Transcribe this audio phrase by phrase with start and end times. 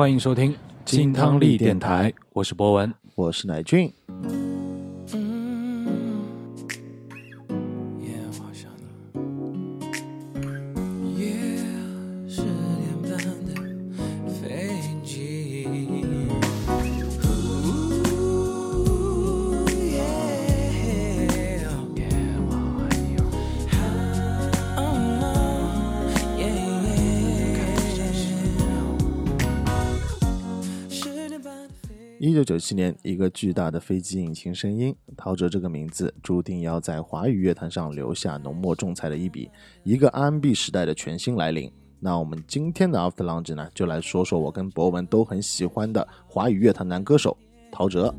[0.00, 2.90] 欢迎收听金汤力电台，我是博文。
[3.16, 3.92] 我是乃俊。
[32.70, 39.50] 七年，一个巨大的飞机引擎声音，陶喆这个名字注定要在华语乐坛上留下浓墨重彩的一笔，
[39.82, 41.68] 一个 R&B 时代的全新来临。
[41.98, 47.36] 那我们今天的 After Lounge 呢，就来说说我跟博文都很喜欢的华语乐坛男歌手
[47.72, 48.14] 陶喆。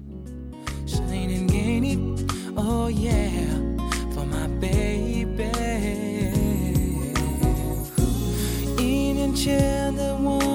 [9.33, 10.50] 前的我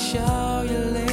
[0.00, 1.09] 笑眼泪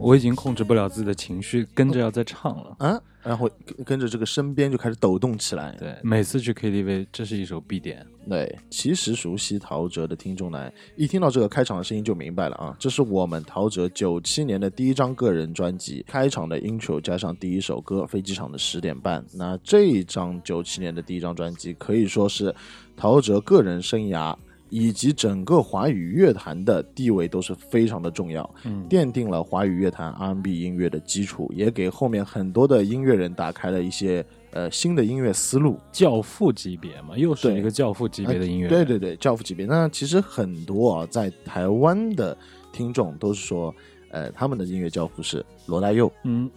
[0.00, 2.74] 我已经控制不了自己的情绪，跟着要再唱了。
[2.78, 5.76] 啊，然后跟跟着这个身边就开始抖动起来。
[5.78, 8.04] 对，每次去 KTV，这是一首必点。
[8.26, 19.22] 对，其实熟悉陶喆的听众呢，一听到这个开场的声音就明白了啊，这是我们陶喆九七年的第一张个人专辑开场的 intro 加上第一首歌《飞机场的十点半》。
[19.34, 22.54] 那这一张九七年的第一张专辑可以说是
[22.96, 24.34] 陶喆个人生涯。
[24.70, 35.78] 以及整个华语乐坛的地位都是非常的重要，嗯奠定了华语乐坛 R&B 音乐的基础，也给后面很多的音乐人打开了一些呃新的音乐思路。
[35.92, 38.70] 教父级别嘛，又是一个教父级别的音乐人。
[38.70, 39.66] 对对对，教父级别。
[39.66, 42.36] 那其实很多啊，在台湾的
[42.72, 43.74] 听众都是说，
[44.10, 46.48] 呃，他们的音乐教父是罗大佑、嗯，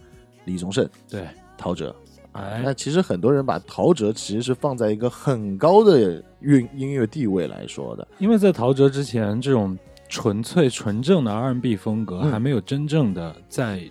[0.44, 1.26] 李宗盛、对，
[1.58, 1.94] 陶喆。
[2.34, 8.06] 哎那其实很多人把陶喆其实是放在一个很高的乐音乐地位来说的。
[8.18, 9.76] 因为在陶喆之前，这种
[10.08, 13.82] 纯粹纯正的 R&B 风格嗯还没有真正的在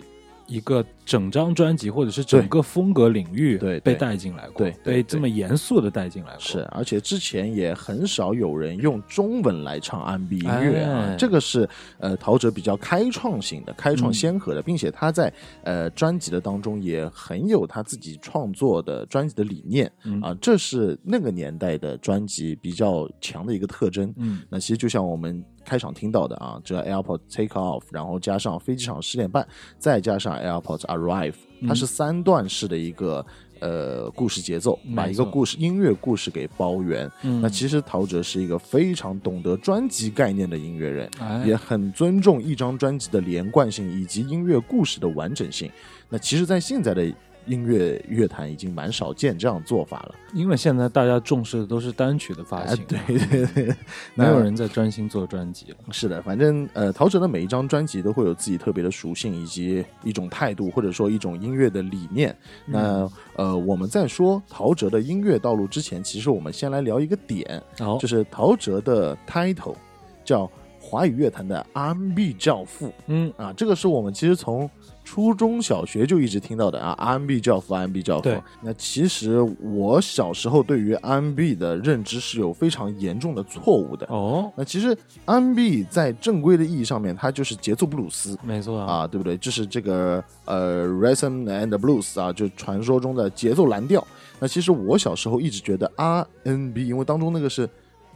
[0.46, 3.94] 一个整张专辑或者是整个风格领域对对。
[3.94, 6.40] 被带进来过，被这么严肃的带进来过。
[6.40, 11.16] 是，而且之前也很少有人用中文来唱 R&B 音乐啊，哎。
[11.16, 15.32] 这个是呃陶喆比较开创性的、开创先河的，并且他在
[15.62, 20.20] 呃专辑的当中也很有他自己创作的专辑的理念、嗯。
[20.20, 24.12] 啊，这是那个年代的专辑比较强的一个特征。
[24.16, 29.46] 嗯，那其实就像我们开场听到的啊，这 AirPods Take Off，然后加上飞机场十点半，
[29.78, 31.34] 再加上 AirPods Arrive，
[31.66, 33.24] 它是三段式的一个。
[33.60, 37.10] 呃，故事节奏把一个故事音乐故事给包圆。
[37.22, 45.70] 嗯那其实陶喆是一个非常懂得专辑概念的音乐人，哎也很尊重一张专辑的连贯性以及音乐故事的完整性。
[46.10, 47.10] 那其实，在现在的
[47.46, 50.14] 音乐乐坛已经蛮少见这样做法了。
[50.32, 53.76] 因为现在大家重视的都是单曲的发哎行，，对对对，
[54.14, 55.76] 没有人在专心做专辑了。
[55.90, 62.36] 是的，反正呃，陶喆的每一张专辑都会有自己特别的属性，以及一种态度，或者说一种音乐的理念。
[62.66, 69.76] 那呃，我们在说陶喆的音乐道路之前，其实我们先来聊一个点，好，就是陶喆的 title
[70.24, 70.50] 叫
[70.80, 74.68] 华语乐坛的 R&B 教父嗯，啊，这个是我们其实从
[75.04, 78.30] 初中小学就一直听到的啊，R&B 教父，R&B 教父。
[78.62, 84.06] 那其实我小时候对于 R&B 的认知是有非常严重的错误的。
[84.08, 84.96] 哦，那其实
[85.26, 89.36] R&B 在正规的意义上面，它就是节奏布鲁斯没错啊，啊，对不对？
[89.36, 94.04] 就是这个呃 rhythm and blues 啊，就传说中的节奏蓝调。
[94.40, 97.68] 那其实我小时候一直觉得 R&B，因为当中那个是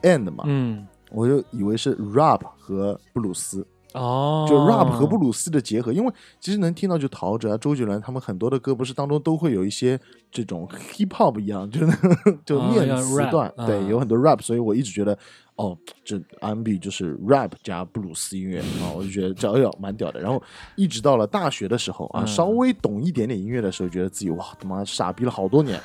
[0.03, 5.93] and 嘛，嗯，我就以为是 rap 和布鲁斯，哦，就 rap 和布鲁斯的结合。
[5.93, 9.99] 因为其实能听到就陶喆啊、周杰伦他们很多的歌，不是当中都会有一些
[10.31, 11.93] 这种 hip hop 一样，就是
[12.45, 15.17] 就念词段，对，啊有很多 rap，所以我一直觉得
[15.59, 20.21] 哦，这 R&B 就是 rap 加布鲁斯音乐啊，我就觉得这哎呦蛮屌的。
[20.21, 20.41] 然后
[20.77, 25.81] 一直到了大学的时候啊，嗯稍微懂一点点音乐的时候，觉得自己哇他妈傻逼了好多年，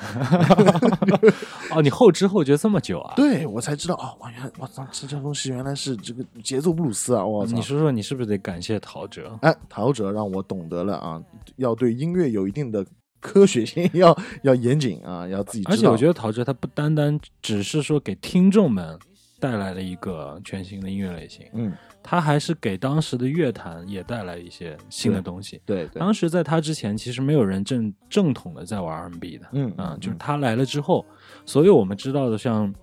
[1.74, 3.14] 哦，你后知后觉这么久啊？
[3.16, 7.60] 对我才知道哦，哇原来我操这这东西原来是这个节奏布鲁斯啊，我操你！
[7.60, 9.22] 说说，你是不是得感谢陶喆？
[9.42, 11.20] 哎，陶喆让我懂得了啊，
[11.56, 12.86] 要对音乐有一定的
[13.20, 15.64] 科学性， 要要严谨啊，要自己。
[15.66, 18.96] 而且我觉得陶喆他不单单只是说给听众们
[19.44, 21.70] 带来了一个全新的音乐类型，嗯，
[22.02, 25.60] 他还是给当时的乐坛也带来一些新的东西。
[25.66, 31.04] 对对，当时在他之前，其实没有人正正统的在玩 R&B 的，嗯啊，就是他来了之后，
[31.44, 32.74] 所有我们知道的像，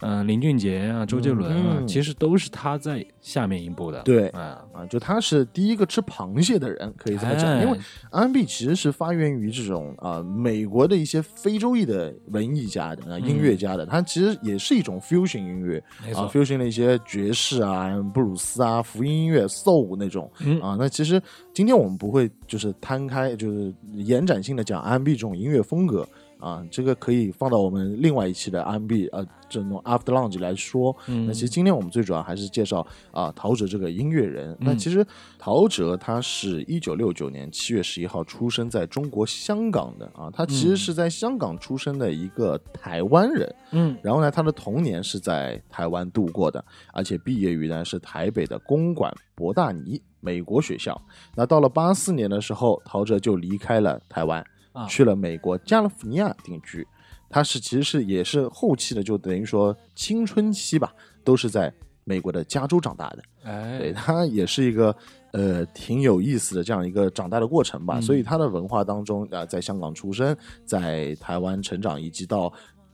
[0.00, 4.00] 嗯、林俊杰啊、周杰伦啊，嗯其实都是他在下面一步的。
[4.02, 7.78] 对啊，啊，就他是第一个吃螃蟹的人，可以这么讲，哎因为
[8.10, 15.82] R&B 其实是发源于这种啊、美国的一些非洲裔的文艺家的啊、音乐家的，它其实也是一种 fusion 音乐
[16.14, 20.76] 啊，，fusion 的一些爵士啊、布鲁斯啊、福音音乐、soul 那种嗯啊。
[20.78, 21.20] 那其实
[21.52, 26.08] 今天我们不会就是摊开，就是延展性的讲 R&B 这种音乐风格。
[26.38, 30.94] 啊，这个可以放到我们另外一期的 R&B 呃这种 After Lounge 来说。
[31.06, 34.56] 嗯那其实今天我们最主要还是介绍啊陶喆这个音乐人。
[34.60, 35.04] 那嗯其实
[35.38, 43.54] 陶喆他是一九六九年七月十一号出生在中国香港的啊，他其实是在香港出生的一个台湾人。
[43.72, 51.00] 嗯然后呢，他的童年是在台湾度过的，而且毕业于呢是台北的公馆博大尼美国学校。
[51.34, 54.46] 那到了八四年的时候，陶喆就离开了台湾，啊
[54.88, 56.86] 去了美国加利福尼亚定居。
[57.30, 60.92] 他是其实是也是后期的，就等于说青春期吧，
[61.22, 61.70] 都是在
[62.04, 63.22] 美国的加州长大的。
[63.44, 64.96] 哎对哎，他也是一个
[65.32, 67.98] 呃挺有意思的这样一个长大的过程吧。
[67.98, 70.34] 嗯所以他的文化当中啊、在香港出生，
[70.64, 72.50] 在台湾成长，以及到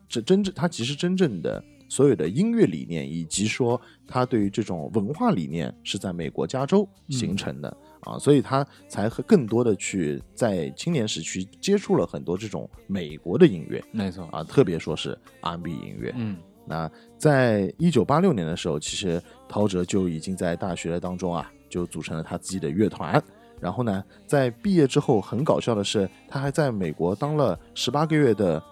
[0.09, 7.77] 这真正他其实真正的所有的音乐理念，以及说他对于这种文化理念是在美国加州形成的。
[8.05, 16.13] 啊，所以他才和更多的去在青年时期接触了很多这种美国的音乐没错，啊，特别说是 R&B 音乐。
[16.17, 16.37] 嗯
[16.67, 23.23] 那在一九八六年的时候，其实陶喆就已经在大学当中啊，就组成了他自己的乐团。
[23.61, 28.63] 然后呢，在毕业之后，很搞笑的是，他还在美国当了十八个月的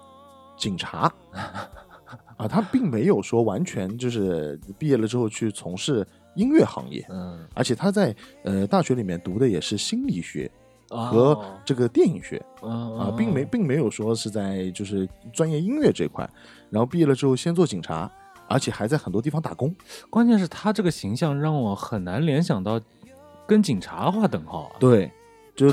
[0.57, 1.13] 警察。
[2.43, 10.51] 啊，他并没有说完全就是毕业了之后去从事音乐行业，嗯而且他在呃大学里面读的也是心理学
[10.91, 12.43] 哦和这个电影学。
[12.61, 16.29] 啊啊，并没并没有说是在就是专业音乐这块，
[16.71, 18.11] 然后毕业了之后先做警察，
[18.49, 19.75] 而且还在很多地方打工。
[20.09, 22.81] 关键是他这个形象让我很难联想到
[23.49, 24.77] 跟警察划等号啊。
[24.79, 25.11] 对，
[25.55, 25.71] 就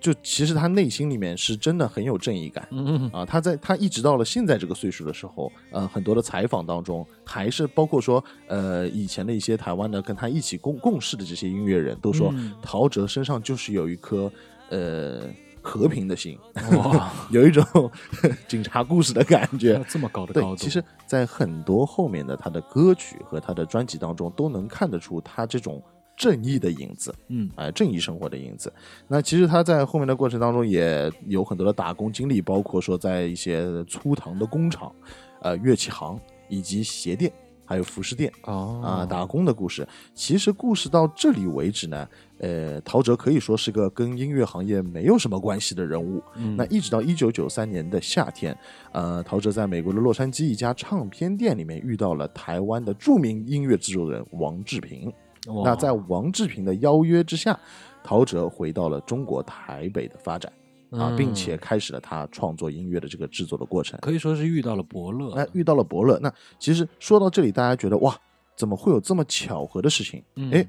[0.00, 2.68] 就其实他内心里面是真的很有正义感。
[2.70, 14.30] 嗯啊，他在他一直到了现在这个岁数的时候，呃，很多的采访当中，还是包括说，呃，以前的一些台湾的跟他一起共共事的这些音乐人都说，嗯陶喆身上就是有一颗
[14.68, 15.22] 呃
[15.62, 16.38] 和平的心，
[16.76, 17.64] 哇， 有一种
[18.46, 19.82] 警察故事的感觉。
[19.88, 25.82] 这么高的对高，度，其实，在很多后面的他的歌曲和他的专辑当中，都能看得出他这种
[26.16, 28.72] 正义的影子，嗯哎、正义生活的影子。
[29.08, 34.92] 那其实他在后面的过程当中也有很多的打工经历，包括说在一些粗糖的工厂、
[35.40, 36.18] 呃乐器行
[36.48, 37.32] 以及鞋店。
[37.66, 39.88] 还有服饰店哦啊，打工的故事。
[40.12, 42.06] 其实故事到这里为止呢，
[42.36, 46.22] 呃，陶喆可以说是个跟音乐行业没有什么关系的人物。
[46.36, 48.54] 嗯那一直到一九九三年的夏天，
[48.92, 55.10] 呃，陶喆在美国的洛杉矶一家唱片店里面遇到了台湾的著名音乐制作人王志平。
[55.48, 57.58] 哇那在王志平的邀约之下，
[58.02, 60.52] 陶喆回到了中国台北的发展
[60.90, 63.98] 啊，嗯并且开始了他创作音乐的这个制作的过程。
[64.00, 65.34] 可以说是遇到了伯乐。
[65.34, 68.16] 那遇到了伯乐，那其实说到这里，大家觉得哇，
[68.56, 70.22] 怎么会有这么巧合的事情？
[70.36, 70.66] 嗯哎，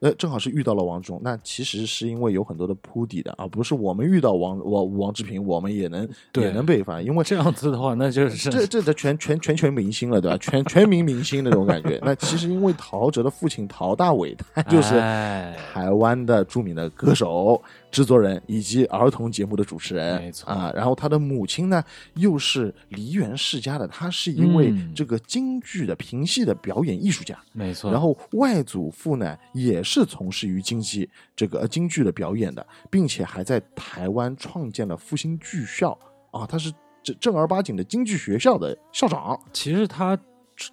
[0.00, 10.36] 呃，正好是遇到了王中，那其实是因为有很多的铺底的，而不是我们遇到王王王志平，我们也能也能被翻，因为这样子的话，那就是这这的全全全全明星了，对吧？
[10.38, 11.98] 全全民明星那种感觉。
[12.02, 20.70] 那其实因为陶喆的父亲陶大伟，他就是哎台湾的著名的歌手、制作人以及儿童节目的主持人，没错啊。
[20.74, 21.82] 然后他的母亲呢，
[22.14, 27.38] 又是梨园世家的，她是一位嗯这个京剧的评戏的表演艺术家。
[27.52, 27.90] 没错。
[27.90, 35.98] 然后外祖父呢，也是从事于京戏这个呃京剧的表演的，并且还在台湾创建了复兴剧校
[36.30, 39.38] 啊，他是正正儿八经的京剧学校的校长。
[39.52, 40.18] 其实他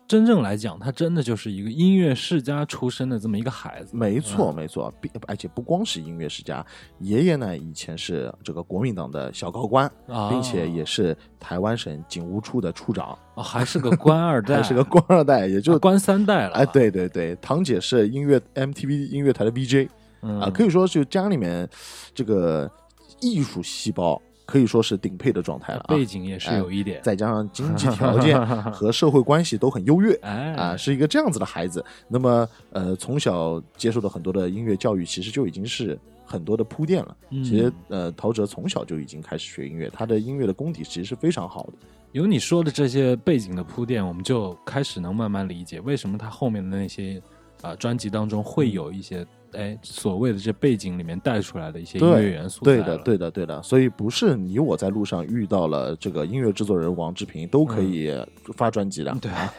[0.08, 3.96] 真正来讲，他真的就是一个音乐世家出身的这么一个孩子。
[3.96, 6.66] 没错，没错，并而且不光是音乐世家，
[7.00, 16.54] 爷爷呢以前是这个国民党的小高官，啊并且也是台湾省警务处的处长，啊还是个官二代， 还是个官二代，也就啊官三代了。
[16.56, 19.90] 哎，，对对对，堂姐是音乐 MTV 音乐台的 VJ
[20.22, 21.70] 嗯啊，可以说就家里面
[22.14, 22.72] 这个
[23.20, 27.00] 艺术细胞可以说是顶配的状态了啊，背景也是有一点。
[27.04, 28.40] 再加上经济条件
[28.72, 31.84] 和社会关系都很优越，哎啊，是一个这样子的孩子。
[32.08, 37.18] 那么，呃，从小接受的很多的音乐教育，其实就已经是很多的铺垫了。
[37.30, 41.74] 嗯其实，呃，陶喆从小就已经开始学音乐，他的音乐的功底其实是非常好的。
[42.12, 47.22] 有你说的这些背景的铺垫，我们就开始能慢慢理解为什么他后面的那些
[47.62, 52.64] 啊、呃专辑当中会有一些哎所谓的这背景里面带出来的一些音乐元素。
[52.64, 52.98] 对的，。
[53.00, 53.62] 对的，对的。
[53.64, 58.12] 所以不是你我在路上遇到了这个音乐制作人王志平都可以
[58.56, 59.12] 发专辑的。
[59.14, 59.54] 嗯对啊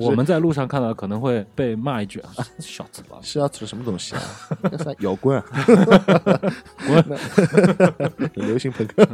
[0.00, 3.18] 我们在路上看到可能会被骂一句啊，小子吧。
[3.22, 4.22] 是要吃什么东西啊？
[5.00, 5.44] 摇滚啊
[8.34, 9.06] 流行朋克。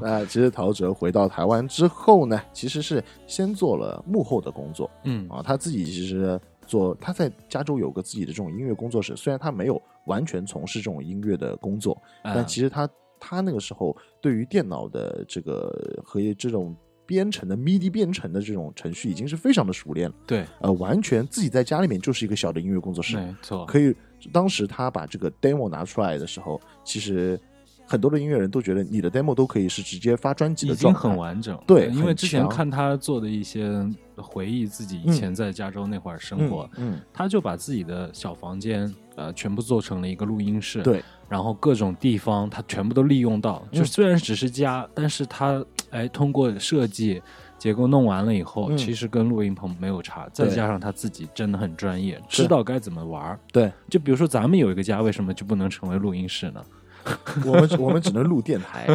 [0.00, 6.38] 那其实陶喆回到台湾之后呢，其实是先做了幕后的工作嗯啊，他自己其实
[6.72, 12.88] 做他在加州有个自己的这种音乐工作室，虽然他没有完全从事这种音乐的工作，哎但其实他
[13.20, 16.74] 他那个时候对于电脑的这个和这种
[17.04, 23.66] 编程的 MIDI 编程的这种程序已经是非常的熟练了，对，呃，完全自己在家里面就是一个小的音乐工作室，没错。
[23.66, 23.94] 可以。
[24.32, 27.38] 当时他把这个 demo 拿出来的时候，其实
[27.86, 33.70] 很多的音乐人都觉得你的 demo 都可以是直接发专辑已经的状态，很完整，对因为之前看他做的一些
[34.16, 47.22] 回忆，自己以前在加州那会儿生活，嗯，他就把自己的小房间呃全部做成了一个录音室，嗯，对，然后各种地方他全部都利用到，就嗯虽然只是家，但是他哎通过设计
[47.58, 48.76] 结构弄完了以后，嗯。
[48.76, 53.38] 其实跟录音棚没有差，再加上他自己真的很专业，知道该怎么玩儿。
[53.52, 56.64] 对，就比如说咱们有一个家，为什么就不能成为录音室呢？
[57.46, 58.86] 我们我们只能录电台，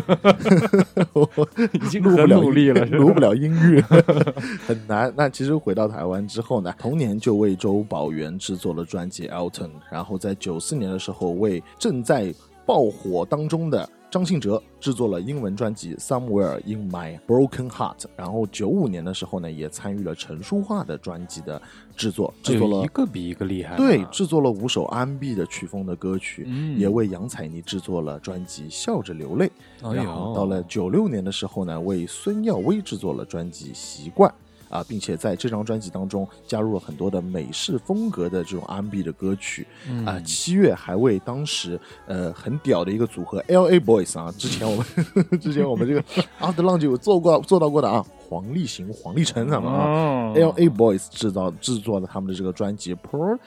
[1.73, 3.81] 已经录不了力了，录不了音乐，
[4.67, 5.11] 很难。
[5.15, 12.33] 那其实回到台湾之后呢，同年就为周宝源制作了专辑《Elton》，然后在九四年的时候为正在
[12.65, 21.61] 爆火当中的张信哲制作了英文专辑《Somewhere in My Broken Heart》，然后九五年的时候呢，也参与了陈淑桦的专辑的
[21.93, 23.77] 制作，制作了哎一个比一个厉害啊。
[23.77, 29.51] 对，制作了五首 R&B 的曲风的歌曲，嗯也为杨采妮制作了专辑《笑着流泪》。
[29.91, 34.31] 哎然后到了九六年的时候呢，为孙耀威制作了专辑《习惯》
[34.69, 40.19] 啊，并且在这张专辑当中加入了很多的美式风格的这种 R&B 的歌曲嗯啊。
[40.21, 43.79] 七月还为当时呃很屌的一个组合 L.A.
[43.79, 44.85] Boys 啊，之前我们
[45.39, 46.01] 之前我们这个
[46.39, 49.85] After Lunch 有做过做到过的啊，黄立行、黄立成他们啊。
[49.85, 53.37] 哦 L A Boys 制造制作了他们的这个专辑《Pro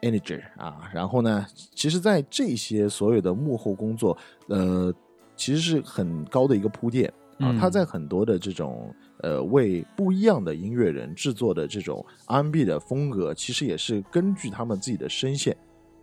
[0.00, 4.16] Energy》啊，然后呢，其实，在这些所有的幕后工作，
[4.48, 4.92] 呃，
[5.36, 7.50] 其实是很高的一个铺垫啊。
[7.50, 15.56] 嗯他在很多的这种呃为不一样的音乐人制作的这种 R&B 的风格，其实也是根据他们自己的声线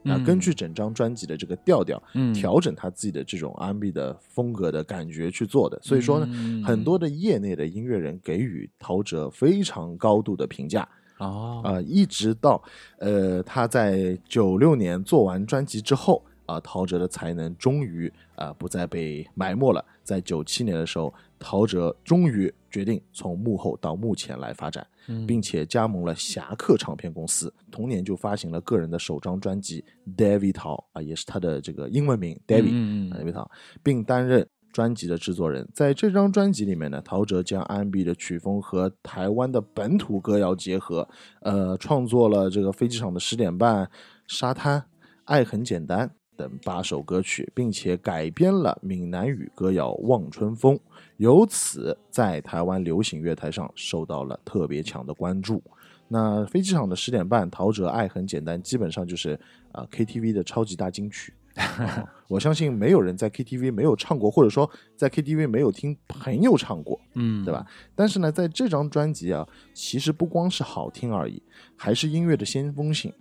[0.04, 5.80] 啊，嗯根据整张专辑的这个调调，嗯调整他自己的这种 R&B 的风格的感觉去做的。
[5.84, 10.88] 所以说呢，嗯很多的业内的音乐人给予陶喆非常高度的评价
[11.18, 12.60] 哦啊、一直到
[12.98, 19.86] 呃他在九六年做完专辑之后啊、陶喆的才能终于啊、不再被埋没了。
[20.04, 27.54] 在九七年的时候，陶喆终于决定从幕后到幕前来发展，嗯并且加盟了侠客唱片公司。
[27.70, 29.84] 同年就发行了个人的首张专辑
[30.16, 33.12] 《David 陶》啊，也是他的这个英文名 David。
[33.12, 33.52] David 陶，
[33.84, 35.68] 并担任专辑的制作人。
[35.74, 41.08] 在这张专辑里面呢，陶喆将 R&B 的曲风和台湾的本土歌谣结合，
[41.42, 43.90] 呃，创作了这个飞机场的十点半、
[44.28, 44.86] 沙滩、
[45.26, 50.76] 爱很简单等八首歌曲，并且改编了闽南语歌谣《望春风》，
[51.22, 55.62] 由此在台湾流行乐坛上受到了特别强的关注。
[56.08, 59.40] 那飞机场的十点半，陶喆《爱很简单》基本上就是
[59.72, 61.32] 啊、KTV 的超级大金曲。
[61.78, 67.64] 哦 我相信没有人在 KTV 没有唱过，或者说在 KTV 没有听朋友唱过，嗯，对吧？？
[67.94, 71.44] 但是呢，在这张专辑啊，其实不光是好听而已，
[71.76, 73.14] 还是音乐的先锋性。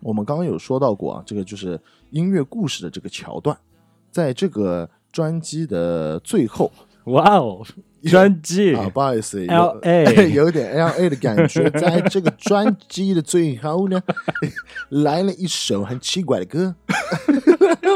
[0.00, 1.80] 我们刚刚有说到过啊，这个就是
[2.10, 3.58] 音乐故事的这个桥段，
[4.12, 6.70] 在这个专辑的最后
[7.06, 7.64] 哇哦，
[8.04, 11.68] 专辑啊，不好意思有 LA 有点 L A 的感觉。
[11.70, 14.00] 在这个专辑的最后呢，
[14.90, 16.74] 来了一首很奇怪的歌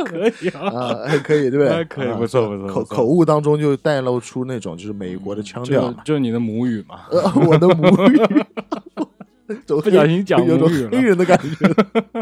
[0.06, 1.84] 可以啊，啊，还可以对不对？
[1.84, 6.20] 可以啊不错不错口口误当中就带露出那种就是美国的腔调就是。
[6.20, 8.20] 你的母语嘛，呃，我的母语，
[9.66, 11.66] 不不小心讲有种黑人的感觉。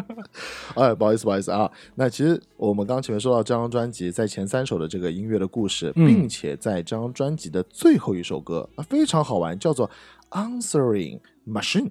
[0.75, 1.71] 哎，不好意思，不好意思啊。
[1.95, 9.89] 那其实我们刚刚前面说到这张专辑在前三首的这个音乐的故事，嗯并且在这张专辑的最后一首歌啊非常好玩，叫做
[10.31, 11.85] 《Answering Machine》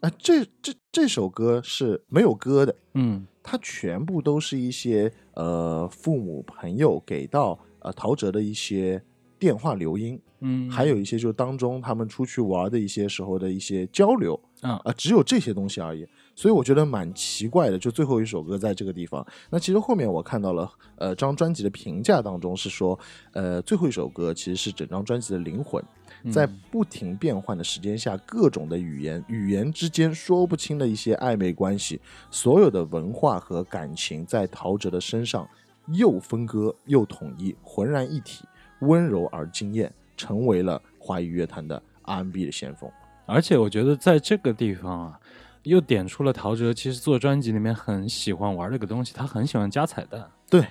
[0.00, 9.02] 啊，这这这首歌是没有歌的，嗯它全部都是一些呃父母朋友给到呃陶喆的一些
[9.42, 16.06] 电话留音，嗯，还有一些就是当中他们出去玩的一些时候的一些交流啊啊、只有这些东西而已。
[16.36, 19.26] 所以我觉得蛮奇怪的，就最后一首歌在这个地方。
[19.50, 22.96] 那其实后面我看到了，呃，张专辑的评价当中是说，
[23.32, 25.84] 呃，最后一首歌其实是整张专辑的灵魂，
[26.32, 35.46] 在不停变换的时间下，各种的语言，语言之间说不清的一些暧昧关系，所有的文化和感情在陶喆的身上
[35.88, 38.44] 又分割又统一，浑然一体，
[38.82, 42.88] 温柔而惊艳，成为了华语乐坛的 R&B 的先锋。
[43.26, 45.20] 而且我觉得在这个地方啊，
[45.64, 50.64] 又点出了陶喆其实做专辑里面很喜欢玩的一个东西，他很喜欢加彩蛋，对。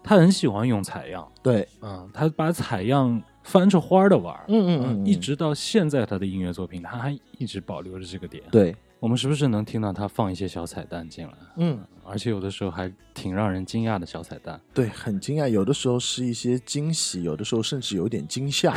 [0.00, 8.42] 他很喜欢用采样，对，嗯，他把采样翻着花的玩儿，嗯嗯嗯，一直到现在他的音乐作品，他还一直保留着这个点。
[8.50, 11.32] 对，我们是不是能听到他放一些小彩蛋进来？
[11.56, 11.78] 嗯。
[12.10, 14.58] 而且有的时候还挺让人惊讶的小彩蛋。
[14.72, 18.74] 对，很惊讶，有的时候是一些惊喜，有的时候甚至有点惊吓，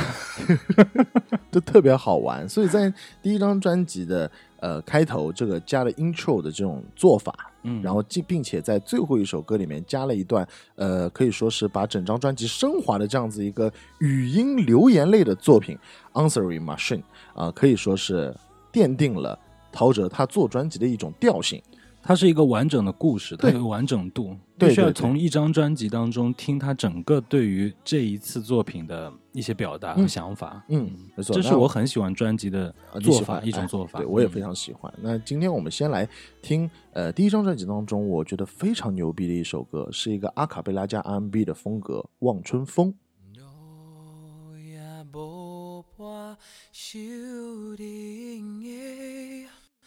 [1.49, 2.47] 都特别好玩。
[2.49, 15.79] 所以在第一张专辑的呃开头，这个加了 intro 的这种做法，嗯，然后并并且在最后一首歌里面加了一段呃，可以说是把整张专辑升华的这样子一个语音留言类的作品
[16.29, 16.97] 《Answering Machine》
[17.33, 18.35] 啊、可以说是
[18.73, 19.39] 奠定了
[19.71, 21.61] 陶喆他做专辑的一种调性。
[22.03, 30.65] 它是一个完整的故事，它对有完整度，对必须要从一张专辑当中听他整个对于这一次作品的一些表达和嗯想法。
[30.69, 32.73] 嗯，没错，这是我很喜欢专辑的
[33.03, 33.99] 做法，一种哎做法。
[33.99, 34.91] 对我也嗯非常喜欢。
[34.99, 36.09] 那今天我们先来
[36.41, 42.91] 听呃第一张专辑当中我觉得非常牛逼的一首歌，是一个阿卡贝拉加 R&B 的风格，《望春风》。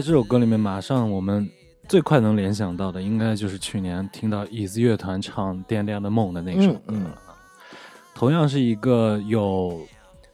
[0.00, 1.46] 在这首歌里面，马上我们
[1.86, 6.80] 最快能联想到的，应该就是去年听到椅子乐团唱《掂掂的梦》的那首歌。
[6.86, 7.10] 嗯嗯
[8.14, 9.78] 同样是一个有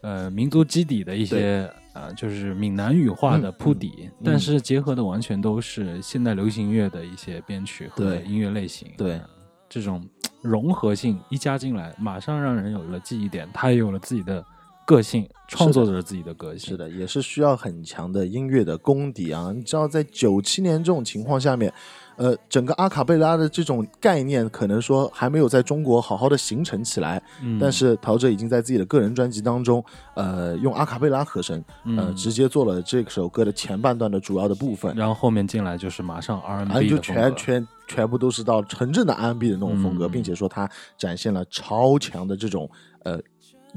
[0.03, 8.89] 呃民族基底的一些呃，就是闽南语化的铺底，嗯但是结合的完全都是现代流行乐的一些编曲和音乐类型。
[8.97, 9.21] 对呃
[9.69, 10.01] 这种
[10.43, 14.45] 融合性一加进来，马上让人有了记忆点，它也有了自己的
[14.87, 16.71] 个性，创作者自己的个性。
[16.71, 19.53] 是的，也是需要很强的音乐的功底啊。
[19.55, 21.71] 你知道，在九七年这种情况下面，
[22.17, 27.21] 呃，整个阿卡贝拉的这种概念，可能说还没有在中国好好的形成起来。
[27.43, 31.59] 嗯但是陶喆已经在自己的个人专辑当中，呃，用阿卡贝拉和声，
[31.97, 34.95] 呃，嗯直接做了这首歌的前半段的主要的部分。
[34.95, 42.71] 然后后面进来就是马上 R&B 啊，就全全全部都是到纯正的 R&B 的那种风格，嗯并且说他展现了超强的这种
[43.03, 43.21] 呃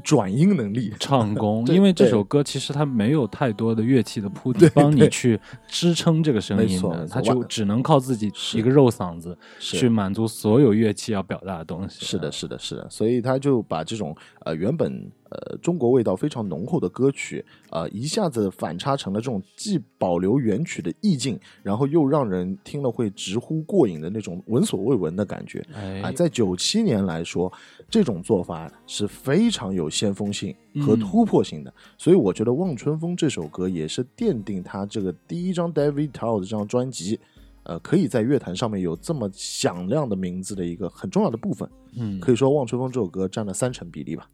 [0.00, 0.92] 转音能力。
[0.98, 12.04] 唱功， 因为这首歌其实它没有太多的乐器的铺底帮你去支撑这个声音的，它就只能靠自己一个肉嗓子去满足所有乐器要表达的东西。
[12.04, 25.64] 是的，是的，是的，所以他就把这种呃原本呃中国味道非常浓厚的歌曲，呃一下子反差成了这种既保留原曲的意境，然后又让人听了会直呼过瘾的那种闻所未闻的感觉。
[25.74, 27.52] 哎，啊，在九七年来说，
[27.88, 37.18] 这种做法是非常有先锋性和嗯突破性的，所以我觉得《望春风》这首歌也是奠定他这个第一张 David Tao 的这张专辑，
[37.62, 41.68] 呃，可以在乐坛上面有这么响亮的名字的一个很重要的部分。
[41.92, 44.28] 嗯，可以说，《望春风》这首歌占了三成比例吧。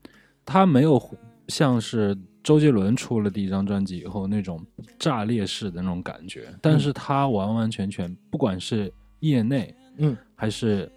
[0.46, 1.02] 他没有
[1.48, 4.64] 像是周杰伦出了第一张专辑以后那种
[4.98, 10.90] 炸裂式的那种感觉，但是他完完全全不管是业内嗯，还是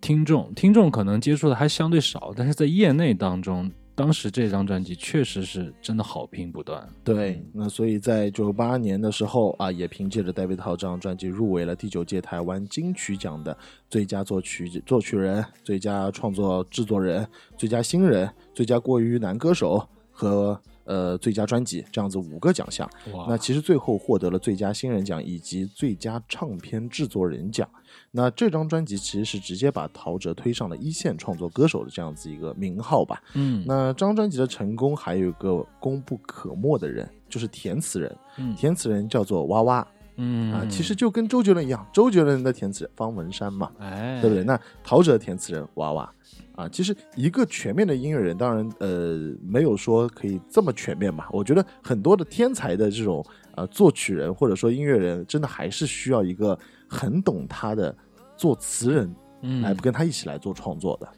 [0.00, 6.88] 听众，听众可能接触的还相对少，但是在业内当中，当时这张专辑确实是真的好评不断。
[7.04, 13.56] 对嗯，那所以在九八年的时候啊，也凭借着 David Tao 这张专辑入围了第九届台湾金曲奖的
[13.90, 17.28] 最佳作曲作曲人、最佳创作制作人、
[17.58, 22.88] 最佳新人、最佳国语男歌手和呃最佳专辑这样子五个奖项。
[23.12, 27.68] 哇那其实最后获得了最佳新人奖以及最佳唱片制作人奖。
[28.14, 33.20] 那这张专辑其实是直接把陶喆推上了一线创作歌手的这样子一个名号吧。
[33.32, 38.14] 嗯，那这张专辑的成功还有一个功不可没的人，就是填词人。
[38.36, 44.44] 嗯填词人叫做娃娃嗯啊，其实就跟周杰伦一样，周杰伦的填词人方文山嘛，哎，对不对？
[44.44, 46.12] 那陶喆的填词人娃娃
[46.54, 51.28] 啊，其实一个全面的音乐人，当然呃没有说可以这么全面吧。
[51.32, 56.58] 我觉得很多的天才的这种呃作曲人或者说音乐人，真的还是需要一个
[56.92, 57.96] 很懂他的
[58.36, 61.08] 作词人嗯，来跟他一起来做创作的。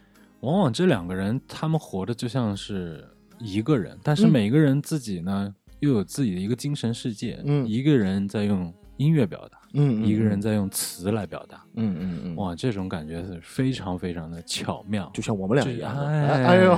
[0.40, 3.04] 往往这两个人他们活的就像是
[3.40, 4.30] 一个人，但是嗯。
[4.30, 7.66] 每个人自己呢、又有自己的一个精神世界，嗯。
[7.66, 16.72] 一个人在用音乐表达，嗯一个人，在用词来表达，嗯嗯嗯，哇，这种感觉是非常非常的巧妙，就像我们俩一样哎哎呦，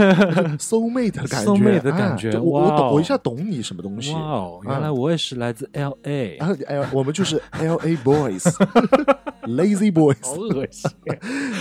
[0.58, 4.12] soul mate 的感觉 soulmate 的感觉哎我我懂，我一下懂你什么东西。
[4.12, 10.14] 哇哦，啊原来我也是来自 L A，、然后哎呀，我们就是 L A Boys，Lazy Boys。
[10.24, 10.90] 好恶心，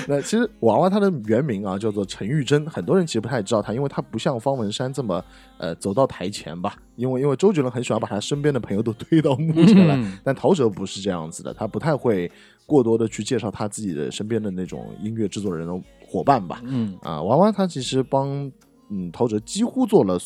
[0.08, 5.24] 那其实娃娃他的原名啊叫做陈玉珍，很多人其实不太知道他，因为他不像方文山这么
[5.58, 6.76] 呃走到台前吧。
[6.96, 12.30] 因为因为周杰伦很喜欢把他身边的朋友都推到幕前来，嗯但陶喆不是这样子的，他不太会
[12.66, 16.62] 过多的去介绍他自己的身边的那种音乐制作人的伙伴吧。
[16.66, 18.52] 嗯啊，娃娃他其实帮
[18.90, 20.18] 嗯陶喆几乎做了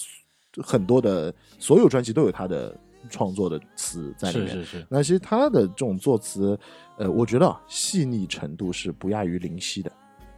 [0.64, 2.76] 很多的所有专辑都有他的
[3.10, 4.50] 创作的词在里面。
[4.50, 6.58] 是是是，那其实他的这种作词，
[6.98, 9.92] 呃，我觉得啊细腻程度是不亚于林夕的。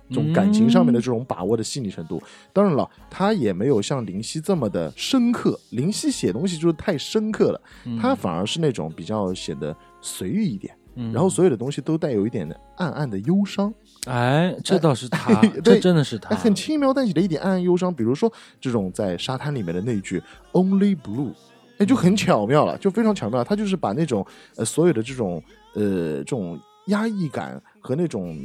[0.10, 5.60] 这种感情上面的这种把握的细腻程度，当然了，他也没有像林夕这么的深刻。
[5.70, 7.62] 林夕写东西就是太深刻了，
[8.02, 11.14] 他反而是那种比较显得随意一点，嗯。
[11.14, 13.74] 然后所有的东西都带有一点的暗暗的忧伤，
[14.08, 20.22] 哎，这倒是他， 对这真的是他，哎，很轻描淡写的一点暗暗忧伤，比如说这种在沙滩里面的那一句
[20.54, 21.34] “Only Blue”，
[21.78, 23.44] 哎，就很巧妙了，就非常巧妙。
[23.44, 25.42] 他就是把那种呃所有的这种
[25.76, 28.38] 呃这种压抑感和那种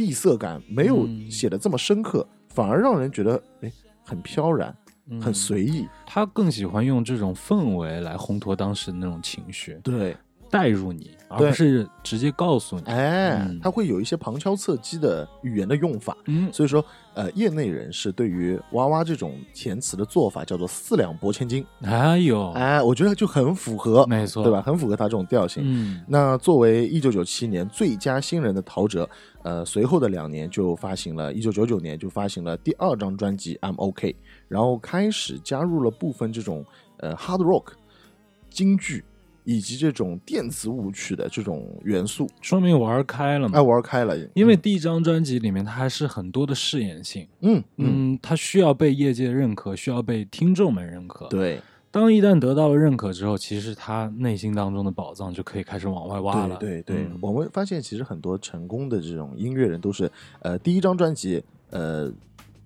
[0.00, 1.30] 闭塞感没有嗯。
[1.30, 3.70] 写的这么深刻，反而让人觉得哎
[4.02, 4.74] 很飘然，
[5.20, 5.86] 很嗯随意。
[6.06, 10.16] 他更喜欢用这种氛围来烘托当时的那种情绪，对，
[10.50, 12.82] 带入你，而不是直接告诉你。
[12.86, 16.16] 哎，嗯他会有一些旁敲侧击的语言的用法。
[16.26, 16.84] 嗯，所以说，
[17.14, 24.60] 呃，业内人士对于娃娃这种填词的做法叫做四两拨千斤，哎呦，哎，我觉得就很符合，没错，对吧？？
[24.60, 25.62] 很符合他这种调性。
[25.64, 29.08] 嗯那作为一九九七年最佳新人的陶喆，
[29.42, 34.12] 呃，随后的两年就发行了，一九九九年就发行了第二张专辑《I'm OK》，
[34.48, 36.64] 然后开始加入了部分这种
[36.98, 37.66] 呃 hard rock、
[38.50, 39.04] 京剧
[39.44, 43.62] 以及这种电子舞曲的这种元素，说明玩开了哎，嘛。
[43.62, 44.16] 玩开了。
[44.34, 51.60] 因为第一张专辑里面，它还是很多的试验性，嗯嗯，嗯，它需要被业界认可，需要被听众们认可。，对
[51.92, 56.56] 当一旦得到了认可之后，其实他内心当中的宝藏就可以开始往外挖了。
[56.56, 62.08] 对对对，嗯我们发现其实很多成功的这种音乐人都是，呃，第一张专辑，呃，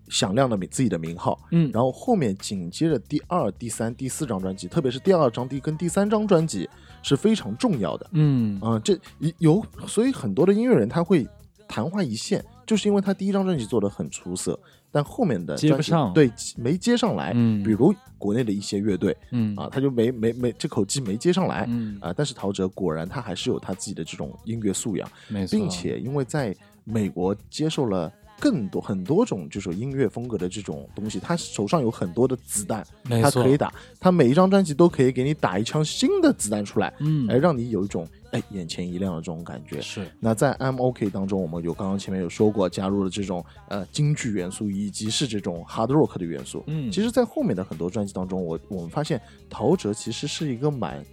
[0.09, 6.69] 响亮的名自己的名号，嗯，然后后面紧接着第二、第三、第四张专辑，特别是第二张第跟第三张专辑
[7.03, 8.11] 是非常重要的。
[8.13, 8.61] 嗯。
[8.61, 8.99] 啊、这
[9.39, 11.27] 有所以很多的音乐人他会
[11.69, 14.59] 昙花一现，就是因为他第一张专辑做的很出色，
[14.93, 16.13] 但后面的专辑接不上。
[16.13, 17.33] 对没接上来。
[17.35, 17.63] 嗯。
[17.63, 19.57] 比如国内的一些乐队嗯。
[19.57, 21.65] 啊，他就没没没这口气没接上来。
[21.69, 32.87] 嗯，啊，但是陶喆果然他还是有他自己的这种音乐素养，没错，并且因为在美国接受了更多很多种就是音乐风格的这种东西，他手上有很多的子弹，
[33.23, 39.81] 他可以打，他每一张专辑都可以给你打一枪新的子弹出来，嗯哎，让你有一种哎眼前一亮的这种感觉。
[39.81, 46.63] 是那在 I'm OK 当中，我们有刚刚前面有说过，加入了这种呃京剧元素，以及是这种 hard rock 的元素。
[46.67, 51.05] 嗯其实，在后面的很多专辑当中，我我们发现陶喆其实是一个蛮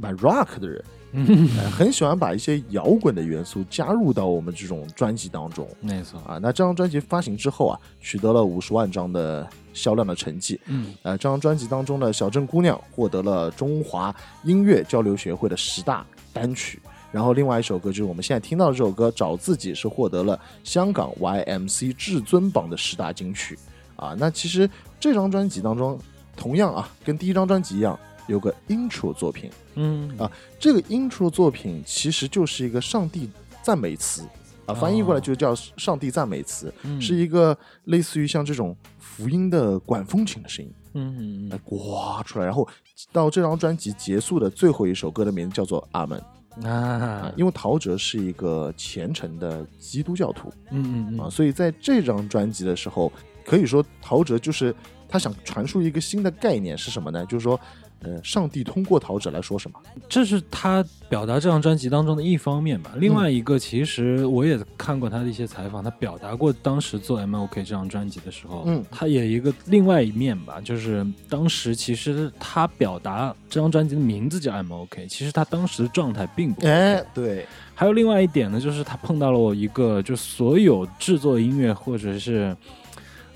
[0.00, 6.38] 蛮 rock 的人，嗯呃很喜欢把一些摇滚的元素加入到我们这种专辑当中没错，啊。
[6.40, 10.58] 那这张专辑发行之后啊，取得了五十万张的销量的成绩。
[10.66, 16.80] 嗯呃，这张专辑当中的《小镇姑娘》获得了中华音乐交流协会的十大单曲。
[17.12, 23.58] 然后另外一首歌就是我们现在听到的这首歌《找自己》，是获得了香港 YMC 至尊榜的十大金曲。
[23.96, 25.98] 啊，那其实这张专辑当中，
[26.36, 27.98] 同样啊，跟第一张专辑一样，
[28.30, 29.50] 有个 intro 作品。
[29.74, 30.16] 嗯。
[30.18, 33.28] 啊这个 intro 作品其实就是一个上帝
[33.62, 34.22] 赞美词。
[34.66, 37.00] 啊，翻译过来就叫上帝赞美词，嗯。
[37.00, 40.72] 是一个类似于像这种福音的管风琴的声音。
[40.92, 42.66] 嗯哎，刮出来，然后
[43.12, 46.18] 到这张专辑结束的最后一首歌的名字叫做《阿门》
[46.56, 46.98] 嗯啊。
[47.04, 50.52] 啊，因为陶喆是一个虔诚的基督教徒。
[50.70, 51.18] 嗯，嗯嗯。
[51.20, 53.12] 嗯所以在这张专辑的时候，
[53.44, 54.74] 可以说陶喆就是
[55.08, 57.24] 他想传输一个新的概念是什么呢？
[57.26, 57.58] 就是说，
[58.02, 59.78] 呃，上帝通过陶喆来说什么？
[60.08, 62.92] 这是他表达这张专辑当中的一方面吧。
[62.96, 76.70] 另外一个，其实我也看过他的一些采访，他表达过当时做 M O K 这张专辑的时候，嗯他也一个另外一面吧，就是当时其实他表达这张专辑的名字叫 M O K，其实他当时的状态并不 OK。
[76.70, 82.56] 哎，对，还有另外一点呢，就是他碰到了我一个，就所有制作音乐或者是。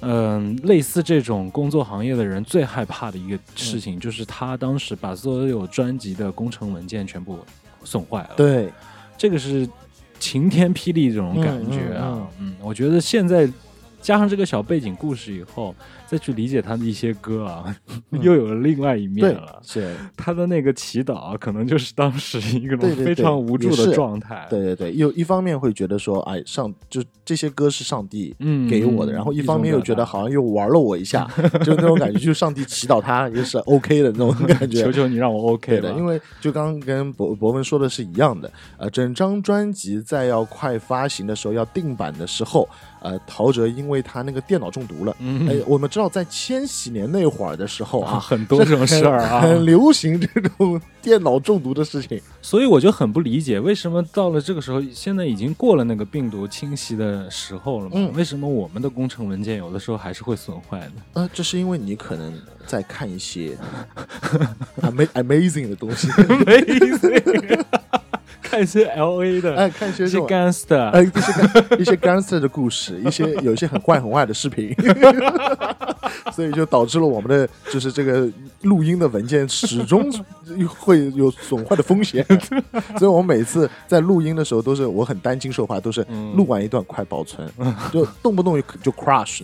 [0.05, 7.38] 嗯，类似这种工作行业的人最害怕的一个事情，就是他当时把所有专辑的工程文件全部
[7.83, 8.73] 损坏了。，对，
[9.17, 9.69] 这个是
[10.19, 12.27] 晴天霹雳这种感觉啊。
[12.38, 13.49] 嗯我觉得现在
[14.01, 15.75] 加上这个小背景故事以后，
[16.14, 17.74] 再去理解他的一些歌啊，
[18.22, 19.59] 又有了另外一面了，。
[19.62, 24.46] 是，他的那个祈祷啊，可能就是当时一个非常无助的状态。
[24.48, 31.29] 对对对，又一方面会觉得说，哎，上就这些歌是上帝嗯给我的，嗯然后一方面又觉得好像又玩了我一下，
[31.66, 34.85] 就那种感觉，就是上帝祈祷他也是 OK 的那种感觉。
[34.85, 42.68] 求求你让我 OK 的，因为就刚刚跟博博文说的是一样的，呃，整张专辑在要快发行的时候，要定版的时候，
[43.05, 52.19] 呃，陶喆因为他那个电脑中毒了，嗯哎，我们知道在千禧年那会儿的时候啊，啊， 很多这种事儿啊，很 很流行这种电脑中毒的事情。
[52.40, 57.93] 所以我就很不理解，为什么到了这个时候，现在已经过了那个病毒侵袭的时候了嘛？
[57.97, 60.93] 嗯为什么我们的工程文件有的时候还是会损坏的？
[61.12, 62.33] 呃，这是因为你可能
[62.67, 63.57] 在看一些
[65.12, 67.64] amazing 的东西 amazing
[68.55, 71.33] 看一些 L A 的，哎，看一些 gangster，、呃，一些
[71.83, 74.73] 一些 gangster 的故事，一些有一些很坏很坏的视频，
[76.33, 78.31] 所以就导致了我们的就是这个
[78.62, 80.09] 录音的文件始终
[80.79, 82.25] 会有损坏的风险，
[82.97, 87.45] 所以我们每次在录音的时候都是我很担惊受怕，都是嗯录完一段快保存，
[87.93, 89.43] 就动不动就 crash，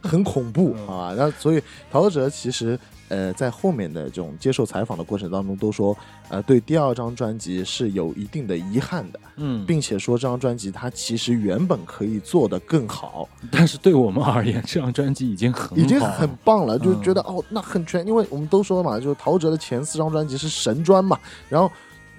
[0.00, 1.12] 很恐怖啊。
[1.16, 2.78] 那所以陶喆其实。
[3.08, 5.96] 呃，在后面的这种接受采访的过程当中，都说，
[6.28, 21.18] 呃，对第二张专辑是有一定的遗憾的，嗯，并且说这张专辑它其实原本可以做得更好，但是对我们而言，这张专辑已经很已经很棒了，就嗯觉得、哦，那很全，因为我们都说嘛，就是陶喆的前四张专辑是神专嘛，
[21.48, 21.70] 然后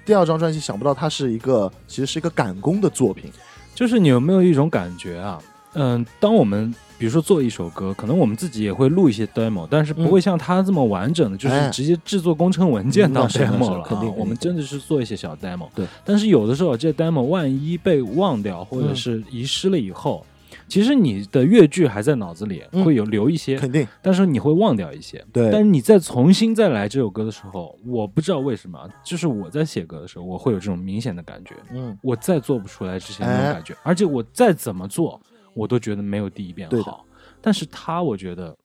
[0.04, 3.30] 第二张专辑想不到它是一个其实是一个赶工的作品，
[3.74, 5.38] 就是你有没有一种感觉啊？
[5.74, 13.84] 嗯，当我们比如说做一首歌，可能我们自己也会录一些 demo，但是不会像他这么完整的，就哎是直接制作工程文件当 demo 了啊。
[13.86, 15.66] 肯定我们真的是做一些小 demo。
[15.74, 20.26] 对，但是有的时候这 demo 万一被忘掉或者嗯是遗失了以后，
[20.68, 25.24] 其实你的乐句还在脑子里，嗯会有留一些，肯定但是你会忘掉一些。
[25.32, 31.54] 对但是你再重新再来这首歌的时候，我不知道为什么，就是我在写歌的时候，我会有这种明显的感觉。
[31.72, 35.18] 嗯，我再做不出来之前那种哎感觉，而且我再怎么做，
[35.60, 37.04] 我都觉得没有第一遍好。
[37.42, 38.56] 但是他，我觉得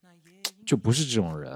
[0.65, 1.51] 就不是这种人，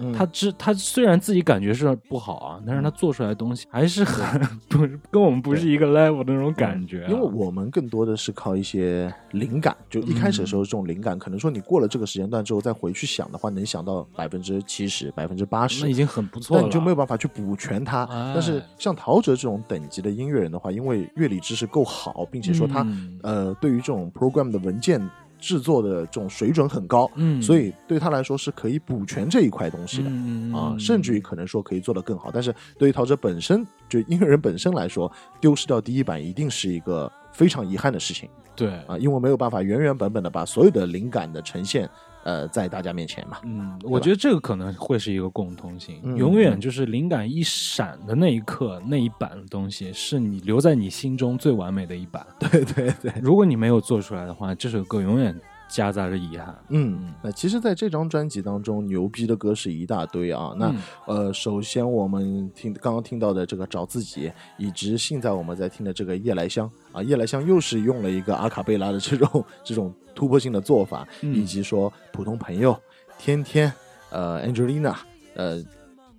[0.00, 0.12] 嗯。
[0.12, 18.04] 他知他虽然自己感觉是不好啊，但是他做出来的东西还是很 不是跟我们不是一个 level 的那种感觉啊、因为我们更多的是靠一些灵感，就一开始的时候这种灵感，可能说你过了这个时间段之后再回去想的话，能想到百分之七十、百分之八十那已，经很不错了，但你就没有办法去补全它。
[18.04, 18.32] 哎。
[18.34, 23.18] 但是像陶喆这种等级的音乐人的话，因为乐理知识够好，并且说他、嗯。
[23.22, 25.00] 呃对于这种 program 的文件
[25.40, 27.40] 制作的这种水准很高，嗯。
[27.42, 30.10] 所以对他来说是可以补全这一块东西的。
[30.10, 38.28] 嗯啊，甚至于可能说可以做得更好，但是对于陶喆本身，就音乐人本身来说，丢失掉第一版一定是一个非常遗憾的事情。
[38.54, 38.68] 对。
[38.86, 41.88] 啊，因为没有办法原原本本的把所有的灵感的呈现，
[42.24, 43.38] 呃，在大家面前嘛。
[43.44, 52.26] 嗯，我觉得这个可能会是一个共通性，嗯永远就是灵感一闪的那一刻，那一版的东西是你留在你心中最完美的一版。
[52.38, 55.34] 对对对，如果你没有做出来的话，这首歌永远
[55.70, 56.54] 夹杂着遗憾。
[56.68, 60.52] 嗯，那其实在这张专辑当中，牛逼的歌是一大堆啊。
[60.58, 72.76] 那、嗯呃，首先我们听刚刚听到的这个找自己，以及现在我们在听的这个夜来香啊，夜来香又是用了一个阿卡贝拉的这种 这种突破性的做法，嗯以及说普通朋友、
[73.18, 73.72] 天天、
[74.10, 74.96] 呃 Angelina，
[75.34, 75.62] 呃，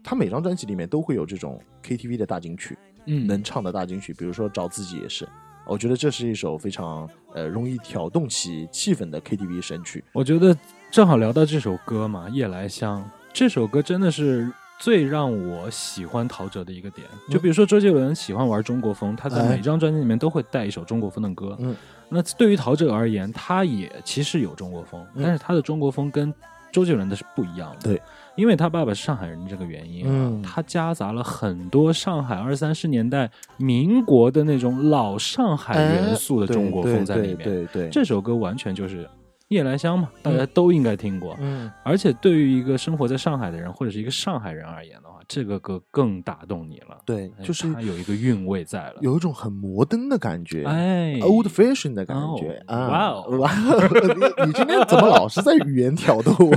[0.04, 5.28] 他每张专辑里面都会有这种 KTV 的大金曲，嗯能唱的大金曲，比如说找自己也是。
[5.72, 10.04] 我觉得这是一首非常呃容易挑动起气氛的 KTV 神曲。
[10.12, 10.54] 我觉得
[10.92, 13.00] 正好聊到这首歌嘛，《夜来香》
[13.32, 17.08] 这首歌真的是最让我喜欢陶喆的一个点。
[17.30, 21.56] 就比如说周杰伦喜欢玩中国风，他在哎每张专辑里面都会带一首中国风的歌。
[21.62, 21.74] 嗯，
[22.10, 26.34] 那对于陶喆而言，他也其实有中国风，嗯但是他的中国风跟
[26.70, 27.84] 周杰伦的是不一样的。
[27.84, 28.02] 对，
[28.36, 37.40] 因为他爸爸是上海人这个原因啊，嗯他夹杂了很多上海二三十年代民国的那种老上海元素的中国风在里面。
[37.40, 39.08] 哎对对对对，这首歌完全就是
[39.50, 41.36] 夜来香嘛，大家都应该听过。
[41.40, 47.02] 嗯而且对于一个生活在上海的人或者是一个上海人而言的话，这个歌更打动你了。
[47.06, 48.96] 对，哎就是它有一个韵味在了。
[49.00, 50.66] 有一种很摩登的感觉。
[50.66, 52.88] 哎 Old fashion 的感觉、哦啊！
[52.88, 54.36] 哇哦 哇哦！
[54.38, 56.54] 你你今天怎么老是在语言挑逗我？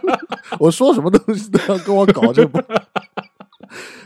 [0.58, 2.62] 我说什么东西都要跟我搞这波。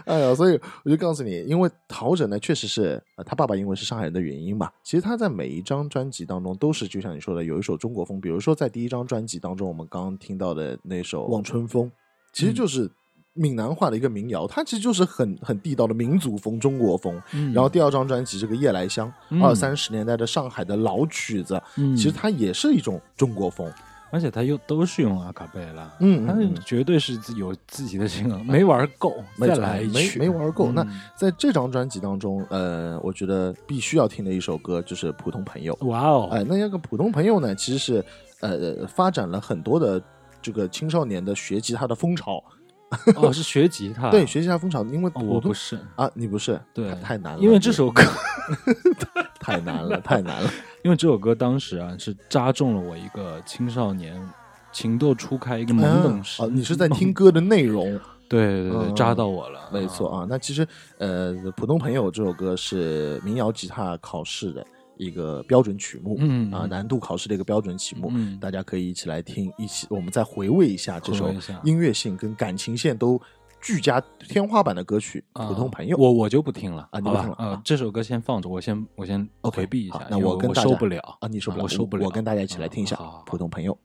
[0.07, 4.73] 哎呀，所以我就告诉你，因为陶喆呢，确实是、呃、他爸爸因为是上海人的原因吧。
[4.83, 8.19] 其实他在每一张专辑当中都是，就像你说的，有一首中国风。
[8.21, 11.87] 比如说在第一张专辑当中，我们刚刚听到的那首《望春风》，
[12.33, 12.91] 其实就是
[13.39, 17.21] 闽南话的一个民谣，它其实就是很很地道的民族风、中国风。
[17.33, 23.71] 嗯然后第二张专辑这个《夜来香》，嗯二三十年代的上海的老曲子，嗯其实它也是一种中国风。
[24.11, 30.71] 而且他又都是用阿卡贝拉，嗯嗯嗯绝对是自有自己的性格，没玩够，再来一曲，没玩够。
[30.71, 35.75] 嗯那在这张专辑当中，呃，我觉得必须要听的一首歌就是《普通朋友》。
[35.89, 38.03] 哇哦，哎，那那个普通朋友呢，其实是
[38.41, 40.03] 呃发展了很多的
[40.41, 42.43] 这个青少年的学吉他的风潮。
[43.17, 46.59] 哦，是学吉他，对，学吉他风潮，因为哦我不是，啊，你不是？
[46.73, 48.03] 对太太难了，因为这首歌，
[49.41, 50.51] 太难了，太难了。
[50.83, 54.19] 因为这首歌当时啊是扎中了我一个青少年
[54.73, 57.99] 情窦初开一个懵懂时，啊，你是在听歌的内容。
[58.29, 60.67] 对对对对，嗯扎到我了，没错啊，那其实
[60.99, 64.63] 呃，《普通朋友》这首歌是民谣吉他考试的
[64.99, 66.51] 一个标准曲目，嗯。
[66.53, 68.39] 啊，难度考试的一个标准曲目，嗯。
[68.39, 71.33] 大家可以一起来听，一起我们再回味一下这首
[71.65, 73.21] 音乐性跟感情线都
[73.61, 75.47] 俱佳天花板的歌曲《啊。
[75.49, 75.97] 普通朋友》。
[76.01, 77.63] 我我就不听了啊你不听了啊，啊。
[77.65, 83.77] 这首歌先放着，我先我先回避一下，那我我跟大家受不了啊，你受不了，我受不了，我跟大家一起来听一下《普通朋友》。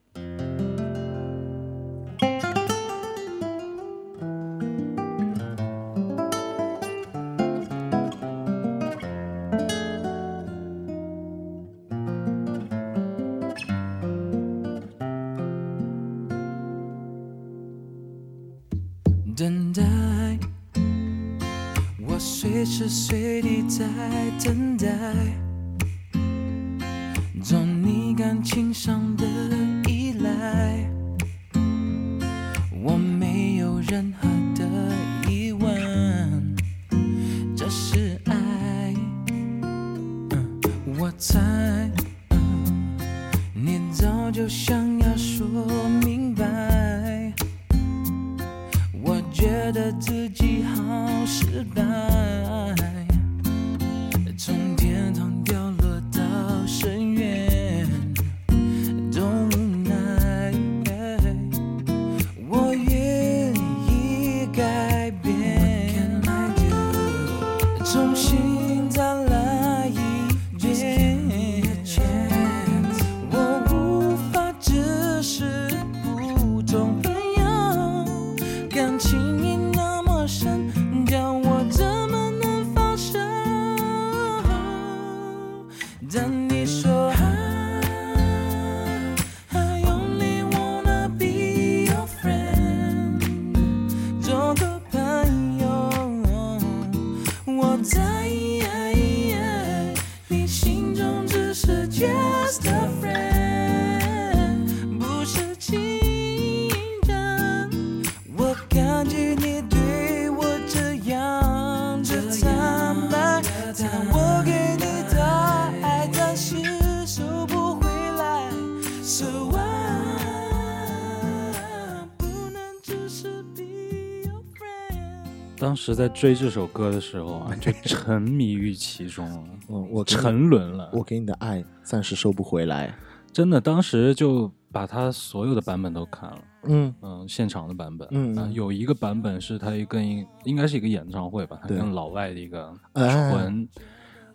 [125.84, 130.89] 时在追这首歌的时候啊，就 沉迷于其中了，嗯，我沉沦了。
[130.93, 132.95] 我给你的爱暂时收不回来。
[133.34, 143.67] 真的，当时就把他所有的版本都看了，嗯嗯，现场的版本，啊，嗯嗯有一个版本是他跟一应该是一个演唱会吧，他跟老外的一个哎纯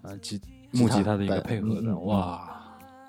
[0.03, 0.39] 啊吉
[0.73, 2.58] 木吉他的一个配合的，哇，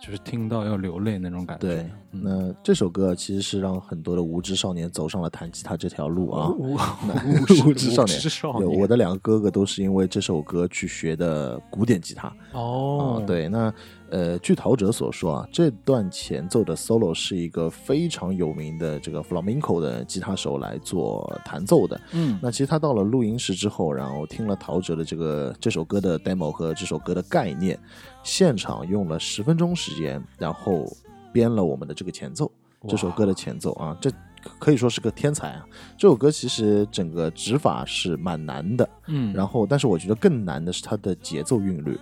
[0.02, 1.68] 就是听到要流泪那种感觉。
[1.68, 6.50] 对，嗯那这首歌其实是让很多的无知少年走上了弹吉他这条路啊。
[6.58, 6.76] 无
[7.68, 13.74] 无知少年少年有我的两个哥哥都是因为这首歌去学的古典吉他哦啊。，对，那
[14.12, 21.99] 呃，据陶喆所说啊，这段前奏的 solo 是一个非常有名的这个 flamenco 的吉他手来做弹奏的。
[22.14, 27.80] 嗯那其实他到了录音室之后，然后听了陶喆的这个这首歌的 demo 和这首歌的概念，
[28.24, 30.86] 现场用了十分钟时间，然后
[31.32, 32.51] 编了我们的这个前奏，
[32.88, 34.12] 这首歌的前奏啊，这
[34.57, 35.66] 可以说是个天才啊！
[35.97, 41.99] 这首歌其实整个指法是蛮难的，嗯，然后但是我觉得更难的是它的节奏韵律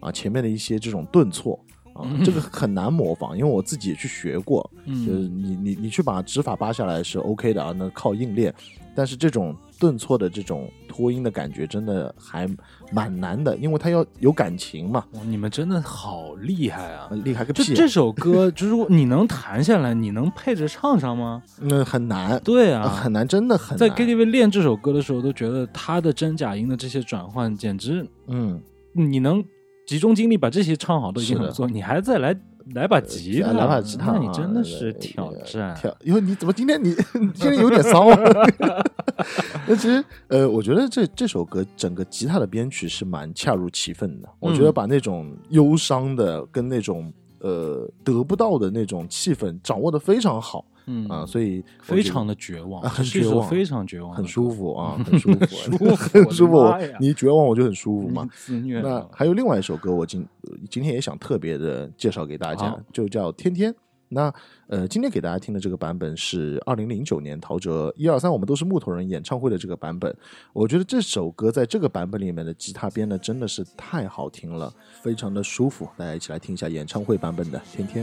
[0.00, 1.58] 啊，前面的一些这种顿挫。
[1.94, 8.54] 啊，这个很难模仿，因为我自己也去学过，就是嗯你你你去把指法扒下来是 OK 的啊，那靠硬练。
[8.94, 12.48] 但是这种顿挫的这种拖音的感觉真的还
[12.92, 17.08] 蛮难的，因为它要有感情嘛，哇你们真的好厉害啊！
[17.24, 17.64] 厉害个屁！
[17.64, 21.42] 就这首歌，就是说你能弹下来，你能配着唱上吗？
[21.60, 23.78] 那很难，对啊，很难，真的很难。
[23.78, 28.60] 在 KTV 练这首歌的时候，都觉得他的真假音的这些转换，简直嗯，
[28.92, 29.44] 你能
[29.88, 32.38] 集中精力把这些唱好都已经很不错，你还再来
[32.74, 35.74] 来把吉他，来把吉他啊，那你真的是挑战。
[35.74, 38.18] 挑，因为你怎么今天你你 今天有点骚啊？
[39.66, 44.28] 那其实呃，我觉得这这首歌整个吉他的编曲是蛮恰如其分的。
[44.38, 47.10] 我觉得把那种忧伤的跟那种
[47.40, 56.74] 呃得不到的那种气氛掌握的非常好嗯啊，所以非常的绝望，啊很绝望非常绝望，很舒服啊， 很舒服，舒服很舒服。
[56.98, 58.28] 你绝望我就很舒服嘛
[58.82, 63.70] 那还有另外一首歌，我今呃今天也想特别的介绍给大家，就叫《天天》。
[64.10, 64.32] 那
[64.68, 70.16] 呃，今天给大家听的这个版本是二零零九年陶喆一二三我们都是木头人演唱会的这个版本。
[70.54, 74.72] 我觉得这首歌在这个版本里面的吉他编的真的是太好听了，
[75.02, 75.86] 非常的舒服。
[75.98, 78.02] 大家一起来听一下演唱会版本的《天天》。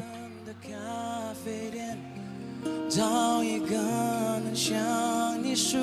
[2.88, 4.78] 找一个能像
[5.44, 5.78] 你舒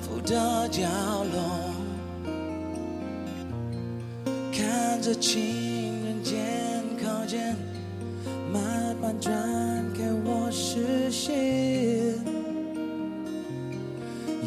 [0.00, 0.82] 服的角
[1.32, 1.74] 落，
[4.52, 7.56] 看着情人肩靠肩，
[8.52, 9.34] 慢慢转
[9.94, 12.14] 开我视线。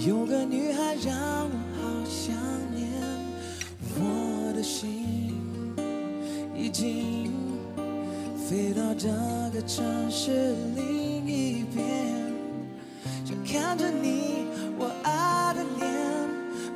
[0.07, 1.13] 有个女孩让
[1.45, 2.33] 我好想
[2.73, 2.89] 念，
[3.99, 5.33] 我的心
[6.55, 7.38] 已经。
[8.49, 9.07] 飞到这
[9.53, 11.85] 个城市另一边，
[13.23, 15.87] 想看着你我爱的脸，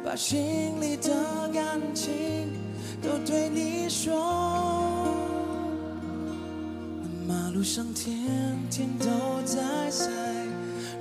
[0.05, 1.09] 把心里的
[1.51, 2.13] 感情
[3.01, 4.13] 都对你说。
[7.27, 8.19] 马路上天
[8.69, 9.07] 天都
[9.43, 10.11] 在塞，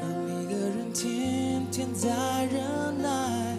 [0.01, 2.09] 而每个人天天在
[2.47, 3.55] 忍耐，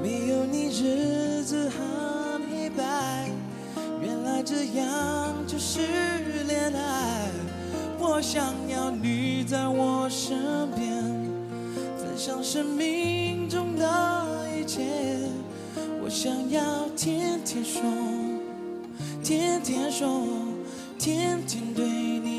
[0.00, 3.32] 没有你日子很黑白。
[4.26, 5.78] 原来这样就是
[6.48, 7.30] 恋爱。
[7.96, 10.36] 我想要你在我身
[10.74, 11.00] 边，
[11.96, 13.86] 分享生命中的
[14.58, 14.82] 一切。
[16.02, 17.80] 我想要天天说，
[19.22, 20.08] 天天说，
[20.98, 22.35] 天天对你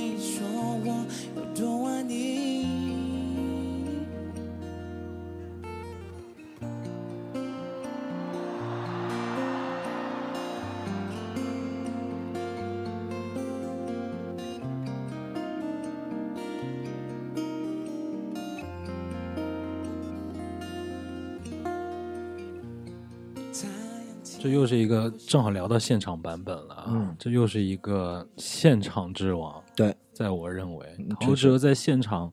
[24.47, 29.61] 这又是一个正好聊到现场版本了啊，嗯这又是一个现场之王。
[29.75, 32.31] 对，在我认为嗯，陶喆在现场，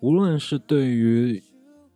[0.00, 1.40] 无论是对于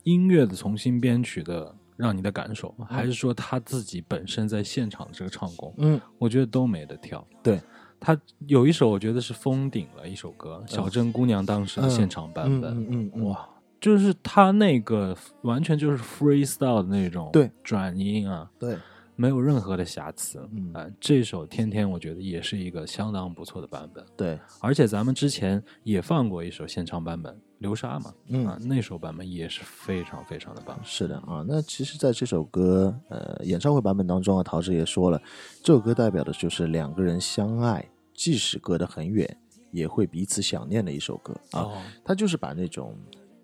[0.05, 7.27] 音乐的重新编曲的让你的感受，还是说他自己本身在现场的这个唱功，嗯，我觉得都没得挑。
[7.43, 7.61] 对，
[7.99, 13.49] 他有一首我觉得是封顶了一首歌，《小镇姑娘》当时的现场版本，嗯，哇，
[13.81, 18.77] 就是他那个完全就是 freestyle 的那种对转音啊，对，
[19.17, 20.49] 没有任何的瑕疵。
[20.53, 30.79] 嗯啊、这首《天天》我觉得也是一个相当不错的版本，对，而且咱们之前也放过一首现场版本《流沙》嘛，嗯啊，那首版本也是非常非常的棒。
[30.85, 35.21] 是的啊，那其实，在这首歌呃演唱会版本当中啊，陶喆也说了，
[35.63, 39.37] 这首歌代表的就是两个人相爱，即使隔得很远，
[39.73, 41.63] 也会彼此想念的一首歌啊。
[41.63, 42.95] 哦，他就是把那种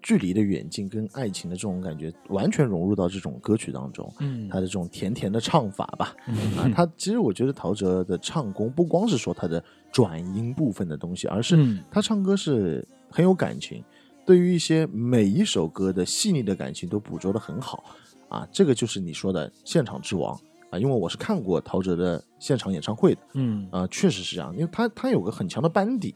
[0.03, 4.13] 距离的远近跟爱情的这种感觉，完全融入到这种歌曲当中。
[4.19, 4.49] 嗯。
[4.49, 6.15] 他的这种甜甜的唱法吧，
[6.59, 11.83] 啊，他其实我觉得陶喆的唱功不光是说他的转音部分的东西，而是嗯。
[11.91, 13.83] 他唱歌是很有感情，
[14.27, 17.85] 对于一些每一首歌的细腻的感情都捕捉的很好。
[18.29, 20.35] 啊，这个就是你说的现场之王
[20.71, 23.69] 啊，因为我是看过陶喆的现场演唱会的嗯。
[23.71, 26.15] 啊，确实是这样，因为他他有个很强的班底，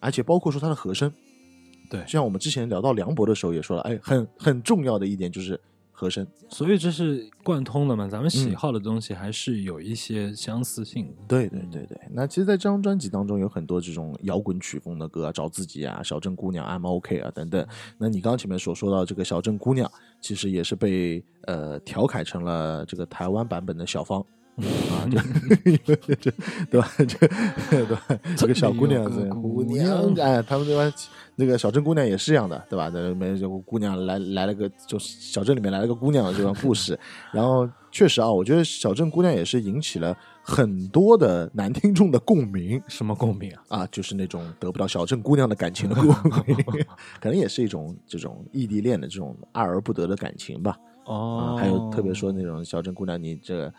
[0.00, 1.12] 而且包括说他的和声，
[1.88, 5.58] 对就像我们之前聊到梁博的时候也说了，哎，很很重要的一点就是
[5.90, 11.14] 和声，所以这是贯通的嘛，咱们喜嗯好的东西还是有一些相似性的。
[11.26, 17.66] 对对对对，那其实，在这张专辑当中有很多这种摇滚曲风的歌啊，找自己啊，小镇姑娘、I'm OK 啊等等。
[17.98, 24.24] 那你刚刚前面所说到这个小镇姑娘，其实也是被呃调侃成了这个台湾版本的小芳。
[24.58, 25.06] 啊，
[25.86, 26.32] 就这
[26.68, 26.90] 对吧？
[26.98, 27.28] 这
[27.70, 28.06] 对吧？
[28.36, 29.04] 这个小姑娘
[29.40, 30.92] 姑娘，娘哎，他们这边
[31.40, 32.90] 那个小镇姑娘也是这样的，对吧？
[32.92, 36.98] 那没有姑娘来来了个，就是小镇里面来了个姑娘的这段故事。
[37.30, 43.82] 然后确实啊，我觉得小镇姑娘也是引起了很多的男听众的共鸣 什么共鸣啊？
[43.82, 46.06] 啊，就是那种得不到小镇姑娘的感情的共
[46.44, 46.56] 鸣，
[47.22, 50.76] 可能也是一种这种异地恋的这种爱而不得的感情吧。
[51.04, 53.72] 哦啊，，还有特别说那种小镇姑娘，你这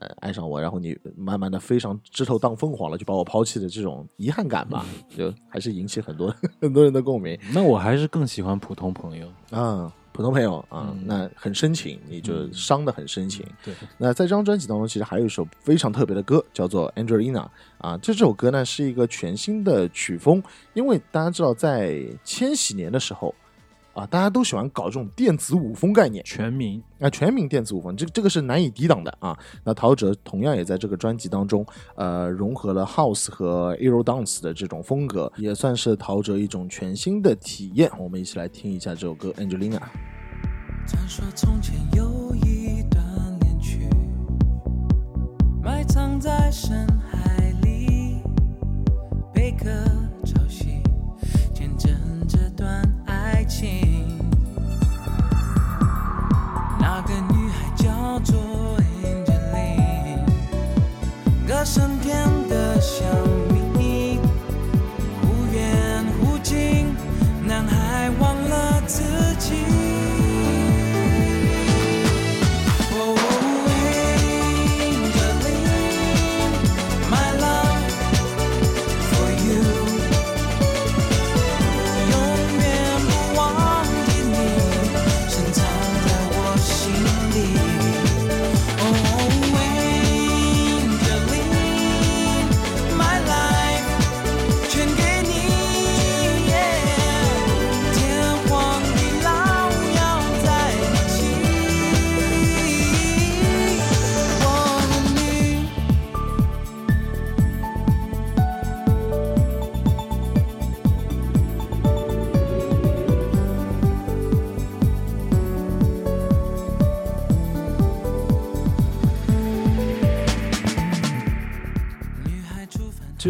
[0.00, 4.84] 呃爱上我，然后你慢慢的飞上枝头当凤凰了，就把我抛弃的这种遗憾感吧，
[5.16, 9.28] 就还是引起很多 很多人的共鸣那我还是更喜欢普通朋友。
[9.50, 9.90] 啊。
[10.12, 13.46] 普通朋友啊，嗯那很深情，你就嗯伤的很深情。
[13.64, 17.32] 对，那在这张专辑当中，其实还有一首非常特别的歌，叫做《Angelina》
[17.78, 17.96] 啊。
[18.02, 20.42] 这首歌呢是一个全新的曲风，
[20.74, 23.32] 因为大家知道，在千禧年的时候
[23.92, 26.24] 啊，大家都喜欢搞这种电子舞风概念。
[26.24, 29.36] 全民啊，全民电子舞风，这个这个是难以抵挡的啊。
[29.64, 31.66] 那陶喆同样也在这个专辑当中，
[31.96, 37.90] 呃，融合了 House 和 Euro Dance 的这种风格，也算是陶喆一种全新的体验。
[37.98, 39.78] 我们一起来听一下这首歌《Angelina》。
[40.86, 41.99] 传说从前有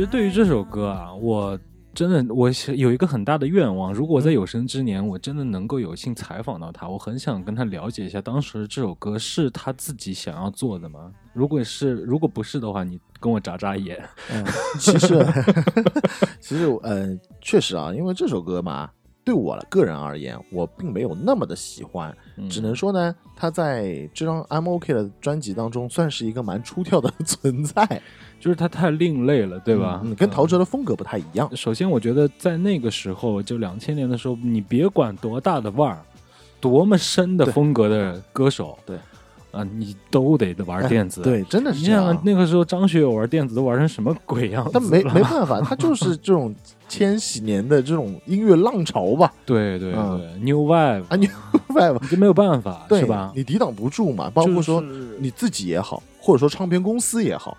[0.01, 1.59] 实对于这首歌啊，我
[1.93, 11.13] 真的我是有一个很大的愿望，如果我在有生之年，我真的能够有幸采访到他，我很想跟他了解一下，当时这首歌是他自己想要做的吗？
[11.35, 14.03] 如果是，如果不是的话，你跟我眨眨眼。
[14.33, 14.45] 嗯，
[14.79, 15.27] 其实
[16.41, 17.09] 其实呃，
[17.41, 18.89] 确实啊，因为这首歌嘛，
[19.31, 28.03] 对我个人而言，我并没有那么的喜欢，嗯只能说呢，他在这张 I'm OK 的专辑当中算是一个蛮出挑的存在，
[28.41, 30.01] 就是他太另类了，对吧？
[30.03, 31.49] 嗯，跟陶喆的风格不太一样。
[31.55, 36.03] 首先，我觉得在那个时候，就两千年的时候，你别管多大的腕儿，
[36.61, 38.97] 多么深的风格的歌手，对
[39.53, 41.21] 啊，你都得玩电子。
[41.21, 42.05] 哎对，真的是这样。
[42.05, 46.53] 想想那个时候张学友玩电子都玩成什么鬼样子但没没办法，他就是这种
[46.91, 50.19] 千禧年的这种音乐浪潮吧，对对嗯。
[50.19, 51.29] 对，New Wave 啊，，New
[51.69, 53.33] Wave 就没有办法，对是吧？
[53.35, 54.29] 你抵挡不住嘛。
[54.35, 54.81] 包括说
[55.19, 57.57] 你自己也好，或者说唱片公司也好，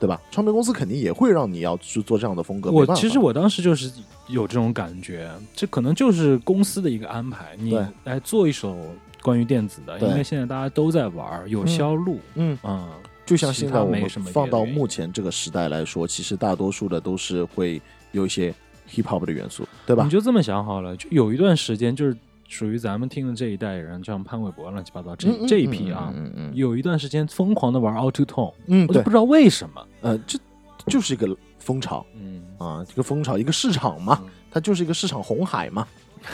[0.00, 0.20] 对吧？
[0.30, 2.70] 唱片公司肯定也会让你要去做这样的风格。
[2.70, 3.90] 我其实我当时就是
[4.26, 8.76] 有这种感觉，这可能就是公司的一个安排，你来做一首
[9.22, 12.88] 关于电子的，因为现在大家都在玩，有销路，嗯，嗯，
[13.28, 17.80] 就像现在我们没什么放到目前这个时代来说，其实大多数的都是会
[18.12, 18.52] 有一些
[18.90, 20.10] hip hop 的元素，对吧你？
[20.10, 22.16] 就这么想好了，就有一段时间就是
[22.48, 30.38] 属于咱们听的这一代人，像潘玮柏乱七八糟这、这一批啊，嗯嗯嗯有一段时间疯狂的玩 Auto Tone，嗯，我就不，知道为什么，呃，这
[30.86, 35.86] 就是一个风潮嗯啊，这个风潮一个市场嘛，嗯它就是一个市场红海嘛，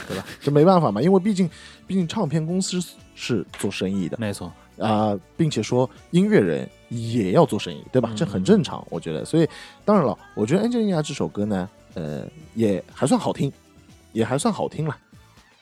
[0.07, 0.25] 对吧？
[0.41, 1.51] 这没办法嘛，因为毕竟
[1.85, 2.79] 毕竟唱片公司
[3.17, 8.11] 是做生意的没错，啊、并且说音乐人也要做生意，对吧？
[8.13, 9.25] 嗯这很正常，我觉得。
[9.25, 9.49] 所以
[9.85, 13.53] 当然了，我觉得《Angelina》这首歌呢，呃，也还算好听，
[14.13, 14.97] 也还算好听了。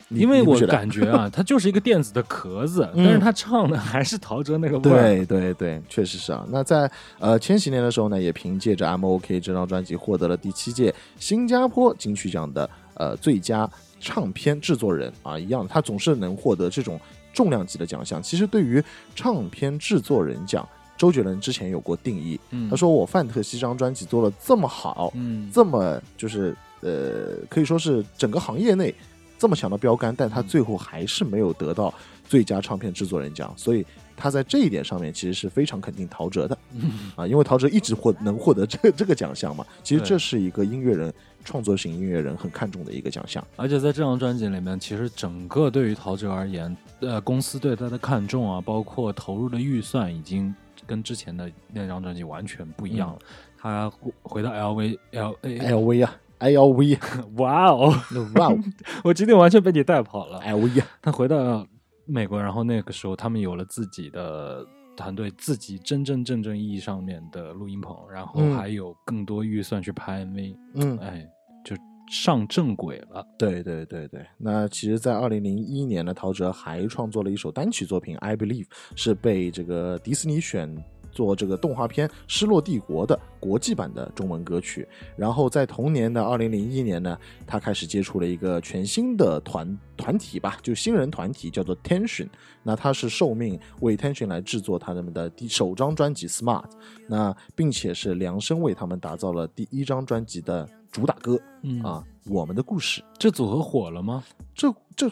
[0.08, 5.00] 因为我感觉啊， 它就是一个电子的壳子，嗯但是他唱的还是陶喆那个味儿。
[5.00, 6.44] 对对对，确实是啊。
[6.50, 13.66] 那在呃千禧年的时候呢，也凭借着《I'm OK》这张专辑获得了第七届新加坡金曲奖的呃最佳
[14.00, 17.00] 唱片制作人啊，一样，他总是能获得这种
[17.32, 18.22] 重量级的奖项。
[18.22, 18.82] 其实对于
[19.14, 28.94] 唱片制作人奖，周杰伦之前有过定义，嗯，他说我范特西这张专辑做的这么好，嗯，这么就是呃，可以说是整个行业内
[29.38, 31.92] 这么强的标杆，但他最后还是没有得到
[32.28, 33.84] 最佳唱片制作人奖，所以
[34.16, 36.56] 他在这一点上面其实是非常肯定陶喆的。
[36.74, 37.10] 嗯。
[37.16, 41.12] 啊，因为陶喆一直获能获得这这个奖项嘛，其实这是一个音乐人
[41.44, 43.44] 创作型音乐人很看重的一个奖项。
[43.56, 50.54] 而且在这张专辑里面，其实整个对于陶喆而言，呃，公司对他的看重啊，包括投入的预算，已经
[50.86, 53.18] 跟之前的那张专辑完全不一样了。
[53.58, 56.98] 他回回到 LV L A，LV 啊，LV，
[57.38, 57.94] 哇哦！
[58.34, 58.58] 哇哦
[59.04, 60.40] 我今天完全被你带跑了。
[60.40, 61.64] ，LV 啊，他回到
[62.04, 64.66] 美国，然后那个时候他们有了自己的
[64.96, 68.54] 团队，自己真真正正意义上面的录音棚，然后嗯。
[68.54, 71.26] 还有更多预算去拍 MV，、嗯，哎，
[71.64, 71.74] 就
[72.10, 73.26] 上正轨了。
[73.38, 80.72] 对对对对，那其实，在二零零一年呢，陶喆还创作了一首单曲作品《I Believe》，是被这个迪士尼选
[81.12, 84.86] 做这个动画片《失落帝国》的国际版的中文歌曲。
[85.16, 92.28] 然后在同年的二零零一年呢，他开始接触了一个全新的团团体吧，就新人团体叫做 Tension。
[92.62, 96.64] 那他是受命为 Tension 来制作他们的第首张专辑《Smart》，
[97.08, 103.00] 那并且是量身为他们打造了第一张专辑的主打歌嗯，啊，《我们的故事》。
[103.18, 104.24] 这组合火了吗？
[104.54, 105.10] 这这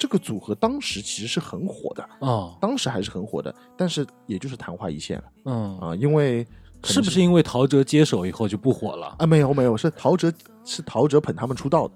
[0.00, 6.46] 这个组合当时其实是很火的，哦，当时还是很火的，但是也就是昙花一现了嗯，啊，因为
[6.82, 9.14] 是不是因为陶喆接手以后就不火了？
[9.18, 9.26] 啊？
[9.26, 10.32] 没有没有，是陶喆
[10.64, 11.92] 是陶喆捧他们出道的，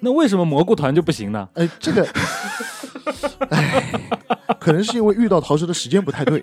[0.00, 1.48] 那为什么蘑菇团就不行呢？
[1.54, 2.04] 哎，这个，
[3.50, 3.84] 哎，
[4.58, 6.42] 可能是因为遇到陶喆的时间不太对，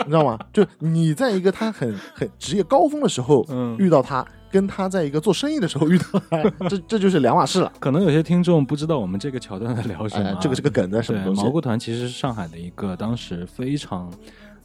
[0.00, 0.38] 你知道吗？
[0.52, 7.72] 就你在一个他很很职业高峰的时候嗯遇到他，跟他在一个做生意的时候遇到他，这这就是两码事了。
[7.78, 11.50] 可能有些听众不知道我们这个桥段在聊什么啊、，哎这个是个梗在什么对，东西蘑？
[11.50, 14.10] 菇团其实是上海的一个当时非常，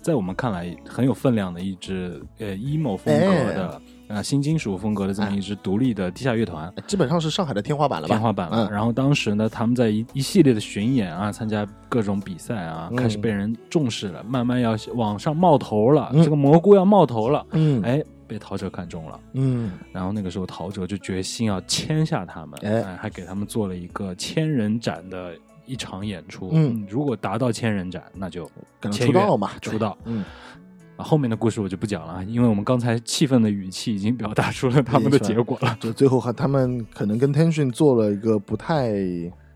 [0.02, 6.72] 在我们看来很有分量的一支呃 emo 风格的、呃新金属风格的这么一支独立的地下乐团。
[6.88, 8.16] 基本上是上海的天花板了吧？
[8.16, 16.10] 天花板了，嗯然后当时呢，他们在一一系列的巡演啊，参加各种比赛啊，嗯开始被人重视了，慢慢要往上冒头了。
[16.14, 19.20] 嗯这个蘑菇要冒头了，嗯哎，被陶喆看中了。
[19.34, 25.34] 嗯然后那个时候，陶喆就决心要签下他们，哎哎，还给他们做了一个千人展的
[25.66, 26.50] 一场演出。
[26.54, 28.50] 嗯如果达到千人展，那就
[28.80, 29.98] 可出道嘛，出道。
[30.06, 30.24] 嗯。
[30.98, 35.78] 啊，后面的故事我就不讲了，因为我们刚才气愤的语气已经表达出了他们的结果了。
[35.82, 38.94] 就最后和他们可能跟 Tension 做了一个不太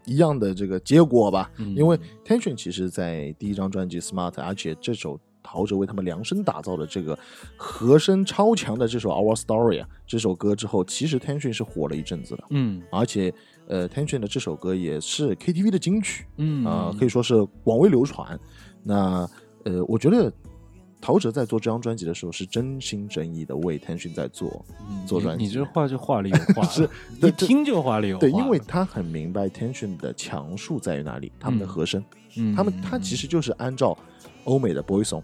[0.05, 7.17] 一样的这个结果吧，嗯因为 Tension 其实在第一张专辑 Smart，而且这首陶喆为他们量身打造的这个
[7.55, 13.33] 和声超强的这首 Our Story 啊，这首歌之后，其实 Tension 是火了一阵子的，嗯而且
[13.67, 18.37] 呃 Tension 的这首歌也是 KTV 的金曲嗯啊、可以说是广为流传。
[18.83, 19.29] 那
[19.63, 20.33] 呃，我觉得。
[21.01, 25.43] 陶喆在做这张专辑的时候是真心真意的为 Tension 在做，嗯做专辑。
[25.43, 26.89] 你你这话就话里有话， 是
[27.21, 28.19] 一听就话里有话。
[28.19, 32.03] 对，因为他很明白 Tension 的强处在于哪里，他们的和声，
[32.37, 33.97] 嗯他们他其实就是按照
[34.43, 35.23] 欧美的 boy song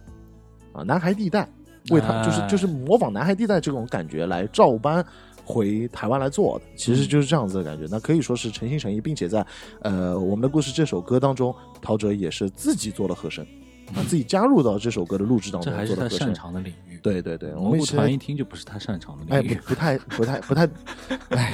[0.71, 1.47] 啊，男孩地带
[1.89, 5.05] 为他、就是哎就是模仿男孩地带这种感觉来照搬
[5.43, 7.85] 回台湾来做的，其嗯实就是这样子的感觉。
[7.91, 9.45] 那可以说是诚心诚意，并且在
[9.81, 13.45] 呃我们的故事这首歌当中，陶喆也是自己做了和声
[13.93, 16.33] 啊，自己加入到这首歌的录制当中这还是他擅。
[16.33, 16.97] 长的领域。
[17.03, 19.69] 对对对，我们一起来团一听就不是他擅长的哎，领域不。
[19.69, 20.67] 不太不太不太，
[21.29, 21.53] 哎，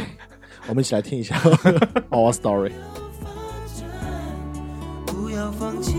[0.67, 1.35] 我们一起来听一下
[2.09, 2.71] Our Story。
[5.05, 5.93] 不要放弃，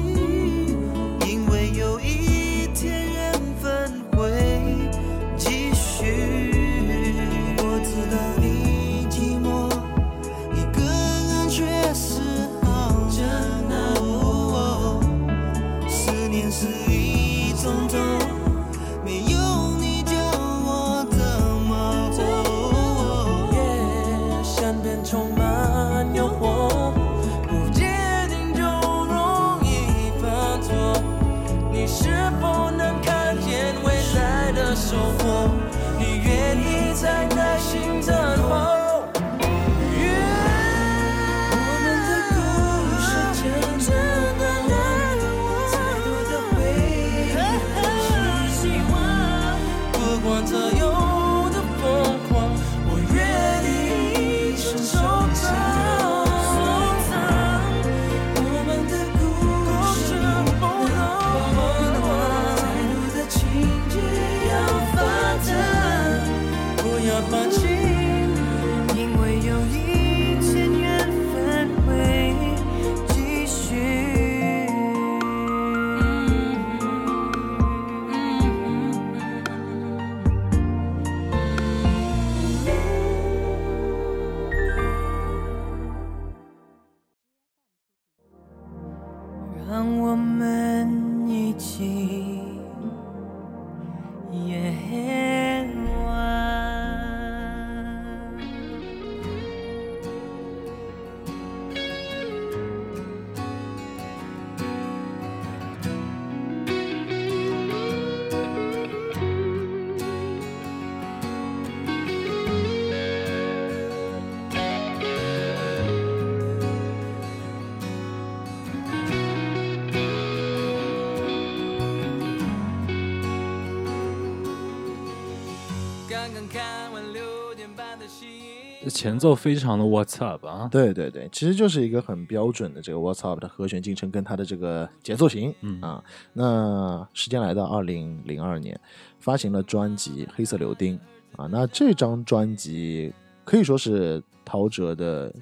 [128.93, 135.81] 前奏非常的 What's up 啊，对对对，其实就是一个很标准的这个 What's Up 的和弦进程跟它的这个节奏型，嗯。
[135.81, 138.79] 啊，那时间来到二零零二年，
[139.19, 140.97] 发行了专辑《黑色柳丁》
[141.43, 143.13] 啊，那这张专辑
[143.45, 145.35] 可以说是陶喆的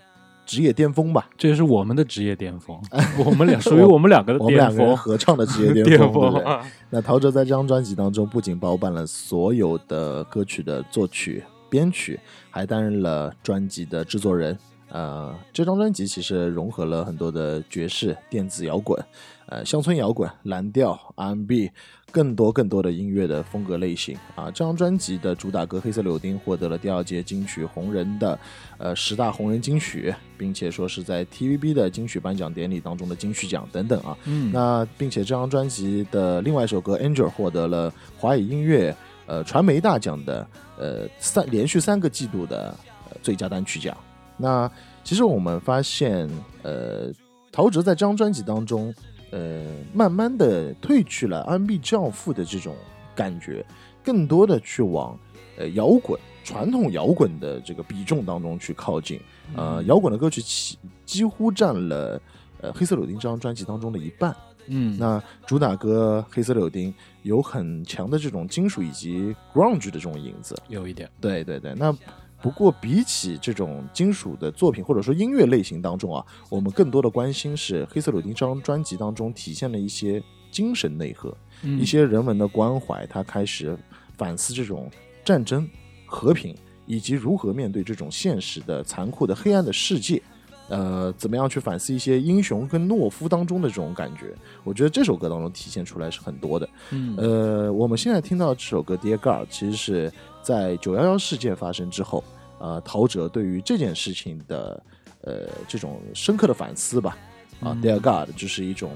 [0.47, 2.81] 职业巅峰吧，这也是我们的职业巅峰，
[3.25, 6.43] 我们俩属于我们两个的我们两个人合唱的职业巅 巅峰，对不对？
[6.45, 12.19] 啊，那陶喆在这张专辑当中，不仅包办了所有的歌曲的作曲、编曲，
[12.51, 14.59] 还担任了专辑的制作人。
[14.93, 19.01] 呃，这张专辑其实融合了很多的爵士、电子摇滚、
[19.47, 21.71] 呃乡村摇滚、蓝调、R&B，
[22.11, 24.47] 更多更多的音乐的风格类型啊。
[24.47, 28.37] 这张专辑的主打歌《黑色柳丁》获得了第二届金曲红人的
[28.79, 34.19] 呃十大红人金曲，并且说是在 TVB 的金曲颁奖典礼当中的金曲奖等等啊。
[34.25, 38.93] 嗯，那并且这张专辑的另外一首歌《Angel》获得了华语音乐
[39.27, 40.45] 呃传媒大奖的
[40.81, 42.75] 呃三连续三个季度的、
[43.11, 43.95] 呃、最佳单曲奖。
[44.39, 44.71] 那
[45.05, 46.27] 其实我们发现，
[46.63, 47.13] 呃，
[47.53, 48.93] 陶喆在这张专辑当中，
[49.31, 49.63] 呃，
[49.93, 52.75] 慢慢的褪去了 R&B 教父的这种
[53.15, 53.63] 感觉，
[54.03, 55.19] 更多的去往
[55.59, 59.21] 呃摇滚传统摇滚的这个比重当中去靠近。
[59.55, 62.19] 呃，摇滚的歌曲几几乎占了
[62.63, 64.35] 呃《黑色柳丁》这张专辑当中的一半。
[64.71, 66.93] 嗯，那主打歌《黑色柳丁》
[67.23, 70.57] 有很强的这种金属以及 grunge 的这种影子。
[70.69, 71.93] 有一点，对对对，那
[72.41, 83.77] 不过比起这种金属的作品或者说音乐类型当中啊，我们更多的关心是《黑色柳丁》这张专辑当中体现了一些精神内核，嗯一些人文的关怀，他开始
[84.17, 84.91] 反思这种
[85.25, 85.69] 战争、
[86.07, 86.57] 和平
[86.87, 90.23] 以及如何面对这种现实的残酷的黑暗的世界。
[90.71, 94.33] 呃，怎么样去反思一些英雄跟懦夫当中的这种感觉？
[94.65, 96.69] 我觉得这首歌当中体现出来是很多的。
[96.91, 100.13] 嗯呃，我们现在听到这首歌《Dear God》，其实是
[100.43, 102.23] 在九幺幺事件发生之后，
[102.59, 104.83] 呃，陶喆对于这件事情的
[105.23, 107.19] 呃这种深刻的反思吧。
[107.61, 108.93] 啊，嗯 Dear God 就是一种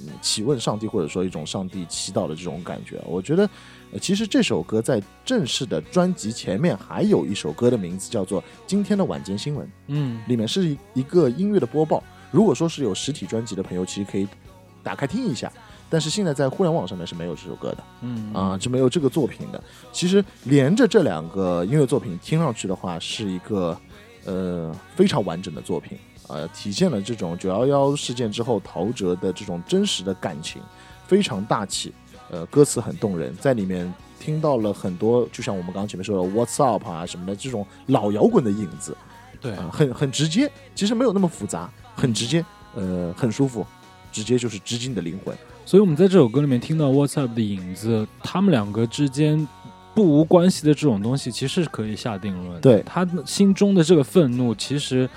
[0.00, 2.98] 嗯祈问上帝或者说一种上帝祈祷的这种感觉。
[3.06, 3.50] 我觉得，呃，
[3.98, 9.66] 其实这首歌在正式的专辑前面还有一首歌的名字叫做《今天的晚间新闻》。
[9.88, 12.02] 嗯里面是一一个音乐的播报。
[12.30, 14.28] 如果说是有实体专辑的朋友，其实可以
[14.82, 15.50] 打开听一下。
[15.92, 19.60] 但是现在在互联网上面是没有这首歌的嗯啊，是没有这个作品的。
[19.90, 23.76] 其实连着这两个音乐作品听上去的话，是一个
[24.24, 30.62] 呃非常完整的作品，呃，体现了这种九幺幺事件之后陶喆的这种真实的感情，
[31.08, 31.92] 非常大气，
[32.30, 38.96] 呃，歌词很动人，在里面听到了很多，就像我们刚刚前面说的 “What's up” 啊什么的这种老摇滚的影子。
[39.40, 43.66] 对啊、很很直接，其实没有那么复杂，很直接，呃，很舒服，
[44.12, 45.34] 直接就是直击你的灵魂。
[45.64, 49.48] 所以我们在这首歌里面听到 What's Up 的影子，他们两个之间
[49.94, 52.60] 不无关系的这种东西，其实是可以下定论的。
[52.60, 55.08] 对他心中的这个愤怒，其实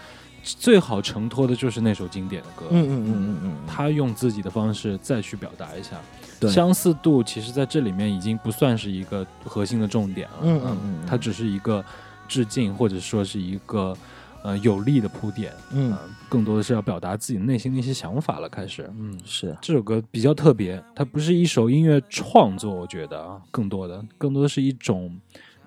[0.43, 2.65] 最好承托的就是那首经典的歌。
[2.69, 5.91] 嗯嗯嗯嗯嗯，他用自己的方式再去表达一下，
[6.39, 10.37] 对相似度其实在这里面已经不算是一个核心的重点了。
[10.41, 11.83] 嗯嗯嗯嗯它只是一个
[12.27, 13.95] 致敬，或者说是一个
[14.43, 15.51] 呃有力的铺垫。
[15.71, 18.49] 嗯呃更多的是要表达自己内心的一些想法了。
[18.49, 25.15] 开始，嗯，是，这首歌比较特别，它不是一首音乐创作，我觉得啊，更多的更多的是一种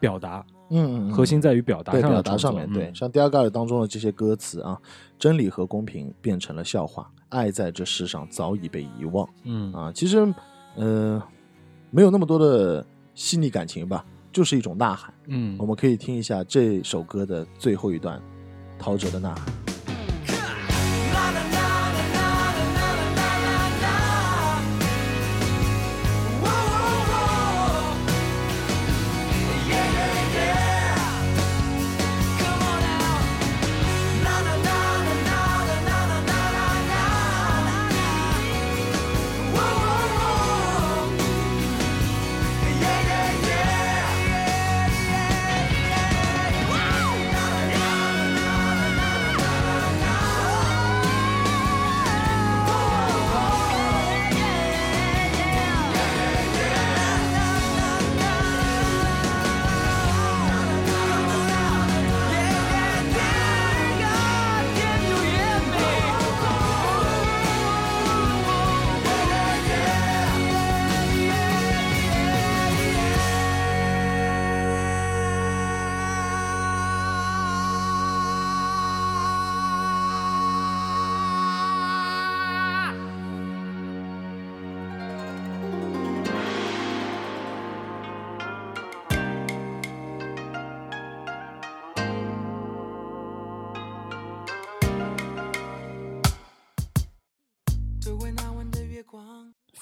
[0.01, 4.77] 表达，嗯嗯，核心在于表达对上的表达上面，对，像《第二盖尔》当中的这些歌词啊，
[5.19, 9.93] 真理和公平变成了笑话，爱在这世上早已被遗忘嗯嗯啊。
[9.93, 10.35] 其实，
[10.75, 11.23] 呃，
[11.91, 15.13] 没有那么多的细腻感情吧，就是一种呐喊。
[15.29, 18.21] 嗯我们可以听一下这首歌的最后一段，
[18.79, 19.47] 陶喆的呐喊。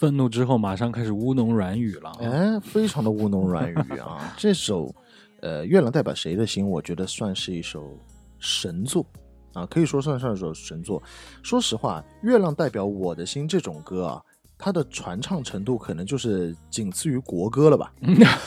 [0.04, 2.18] 愤怒之后马上开始乌侬软语了啊。
[2.20, 4.30] 哎，非常的乌侬软语啊！
[4.36, 4.94] 这首
[5.40, 7.98] 呃《月亮代表谁的心》，我觉得算是一首
[8.38, 9.06] 神作
[9.54, 11.02] 啊，可以说算上一首神作。
[11.42, 14.22] 说实话，《月亮代表我的心》这种歌啊，
[14.58, 17.90] 它的传唱程度可能就是仅次于国歌了吧，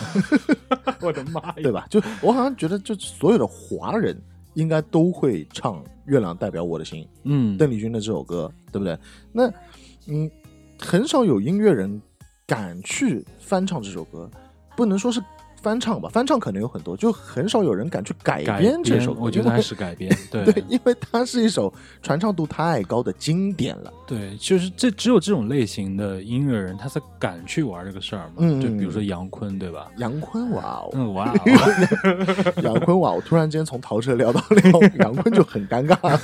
[1.02, 1.56] 我的妈呀！
[1.64, 1.88] 对吧？
[1.90, 4.16] 就我好像觉得，就所有的华人
[4.54, 7.04] 应该都会唱《月亮代表我的心》。
[7.24, 8.96] 嗯，邓丽君的这首歌，对不对？
[9.32, 9.52] 那
[10.10, 10.32] 嗯，
[10.80, 12.02] 很少有音乐人
[12.46, 14.30] 敢去翻唱这首歌，
[14.76, 15.22] 不能说是
[15.60, 19.20] 翻唱吧，翻唱可能有很多，就很少有人敢去改改编这首歌。
[19.22, 20.16] 我觉得还是改编。
[20.32, 23.92] 对对，因为它是一首传唱度太高的经典了。
[24.06, 28.36] 对，就是这只有这种类型的音乐人，他才敢去玩这个事儿嘛。
[28.38, 29.88] 嗯就比如说杨坤，对吧？
[29.98, 31.34] 杨坤，哇哦，嗯，哇哦，
[32.64, 33.12] 杨坤哇！
[33.12, 36.18] 我突然间从陶喆聊到聊 杨坤就很尴尬。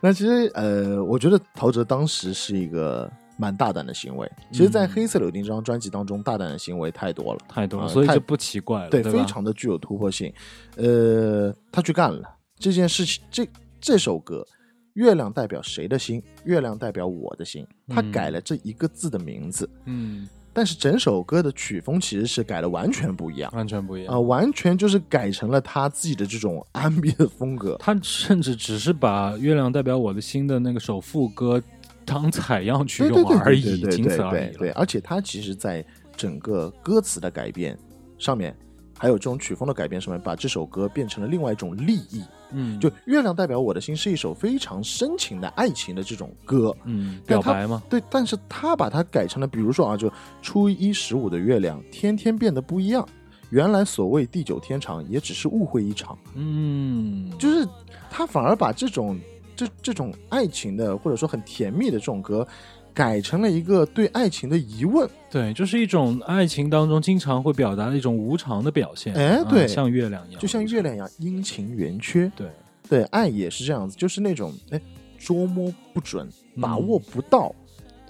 [0.00, 4.30] 那其实呃，我觉得陶喆当时是一个蛮大胆的行为。
[4.52, 7.40] 其实，在《黑色柳丁》这张专辑当中，大胆的行为太多了。
[7.48, 10.32] 太多了，所以就不奇怪了，对，吧非常的具有突破性。
[10.76, 12.22] 呃，他去干了
[12.58, 13.48] 这件事情，这
[13.80, 14.46] 这首歌
[14.94, 23.52] 《月亮代表谁的心》，月亮代表我的心，他嗯改了这一个字的名字，嗯，但是整首歌的曲风其实是改的完全不一样。
[23.54, 24.20] 完全不一样啊、。
[24.20, 27.76] 完全就是改成了他自己的这种 R&B 的风格。
[27.80, 31.60] 他甚至只是把《月亮代表我的心》的那个首副歌
[32.04, 34.52] 当采样去用而已，仅此而已。
[34.52, 35.84] 对对，而且它其实在
[36.16, 37.78] 整个歌词的改变
[38.18, 38.56] 上面，
[38.98, 42.22] 还有这种曲风的改变上面，把这首歌变成了另外一种利益。
[42.56, 53.04] 嗯，就《月亮代表我的心》是一首非常深情的爱情的这种歌，嗯，表白嘛，对，但是他把它改成了，比如说啊，就初一十五的月亮，天天变得不一样。
[53.50, 56.16] 原来所谓地久天长，也只是误会一场。
[56.34, 57.66] 嗯，就是
[58.08, 59.18] 他反而把这种
[59.56, 62.46] 这这种爱情的或者说很甜蜜的这种歌，
[62.92, 65.08] 改成了一个对爱情的疑问。
[65.30, 69.14] 对，就是一种爱情当中经常会表达的一种无常的表现。
[69.14, 72.30] 啊哎对像月亮一样，就像月亮一样阴晴圆缺。
[72.36, 72.48] 对，
[72.88, 74.80] 对，爱也是这样子，就是那种哎
[75.18, 76.26] 捉摸不准、
[76.56, 77.52] 嗯把握不到、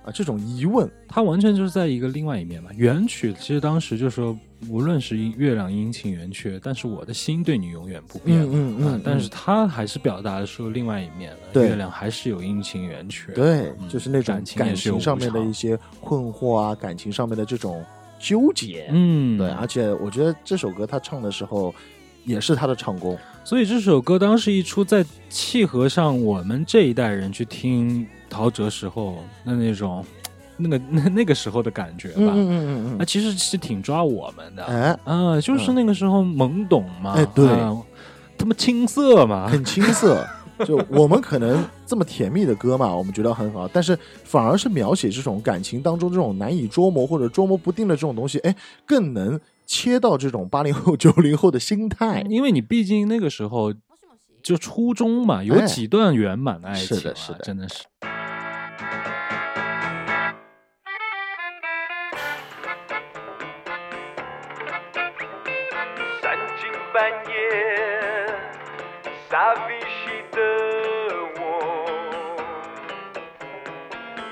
[0.05, 0.87] 啊这种疑问。
[1.09, 2.71] 它完全就是在一个另外一面嘛。
[2.77, 4.39] 原曲其实当时就说，
[4.69, 8.41] 无论是阴月亮阴晴圆缺，但是我的心对你永远不变。
[8.43, 13.33] 嗯嗯嗯啊但是他还是表达的说另外一面了，对月亮还是有阴晴圆缺。
[13.33, 17.85] 对，嗯就是那种感情上面的一些困惑啊，感情上面的这种
[18.19, 18.89] 纠结。
[18.91, 21.75] 嗯，对，而且我觉得这首歌他唱的时候，
[22.25, 23.19] 也是他的唱功。
[23.45, 30.03] 所以这首歌当时一出，在契合上我们这一代人去听陶喆时候的那种，
[30.57, 34.65] 那个那那个时候的感觉吧，嗯嗯嗯嗯那其实是挺抓我们的。
[34.69, 37.77] 嗯，哎，啊，就是那个时候懵懂嘛，哎对啊
[38.37, 40.27] 他们青涩嘛，很青涩。
[40.65, 48.55] 就我们可能这么甜蜜的歌嘛，我们觉得很好，但是反而是描写这种感情当中这种难以捉摸或者捉摸不定的这种东西，哎，
[48.87, 52.25] 更能切到这种八零后、九零后的心态。
[52.31, 53.75] 因为你毕竟那个时候
[54.45, 57.83] 就初中嘛，有哎几段圆满的爱情、啊是的是的真的是。
[69.35, 70.39] 傻逼兮的
[71.41, 71.43] 我，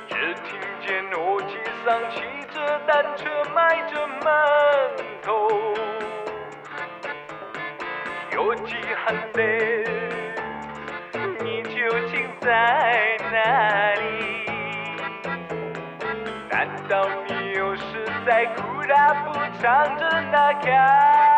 [0.06, 2.22] 只听见诺基桑骑
[2.54, 4.30] 着单车卖着馒
[5.20, 5.48] 头，
[8.30, 9.82] 有几喊累，
[11.40, 11.74] 你究
[12.06, 14.46] 竟在哪里？
[16.48, 21.31] 难道你又是在哭大不唱着那卡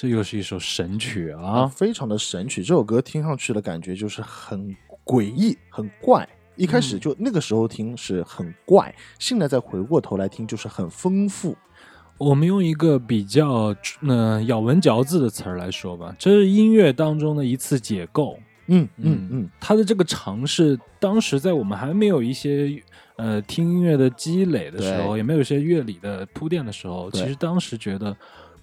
[0.00, 1.66] 这又是一首神曲啊，啊！
[1.66, 2.62] 非常的神曲。
[2.62, 4.74] 这首歌听上去的感觉就是很
[5.04, 6.26] 诡异、很怪。
[6.56, 11.54] 一开始就、那个时候听是很怪，现在再回过头来听就是很丰富。
[12.16, 13.76] 我们用一个比较
[14.08, 18.38] 呃咬文嚼字的词儿来说吧，这是音乐当中的一次解构。
[18.68, 22.82] 嗯嗯嗯，他的这个尝试，当时在我们还没有一些
[23.16, 28.16] 呃听音乐的积累的时候，也没有一些乐理的铺垫的时候，其实当时觉得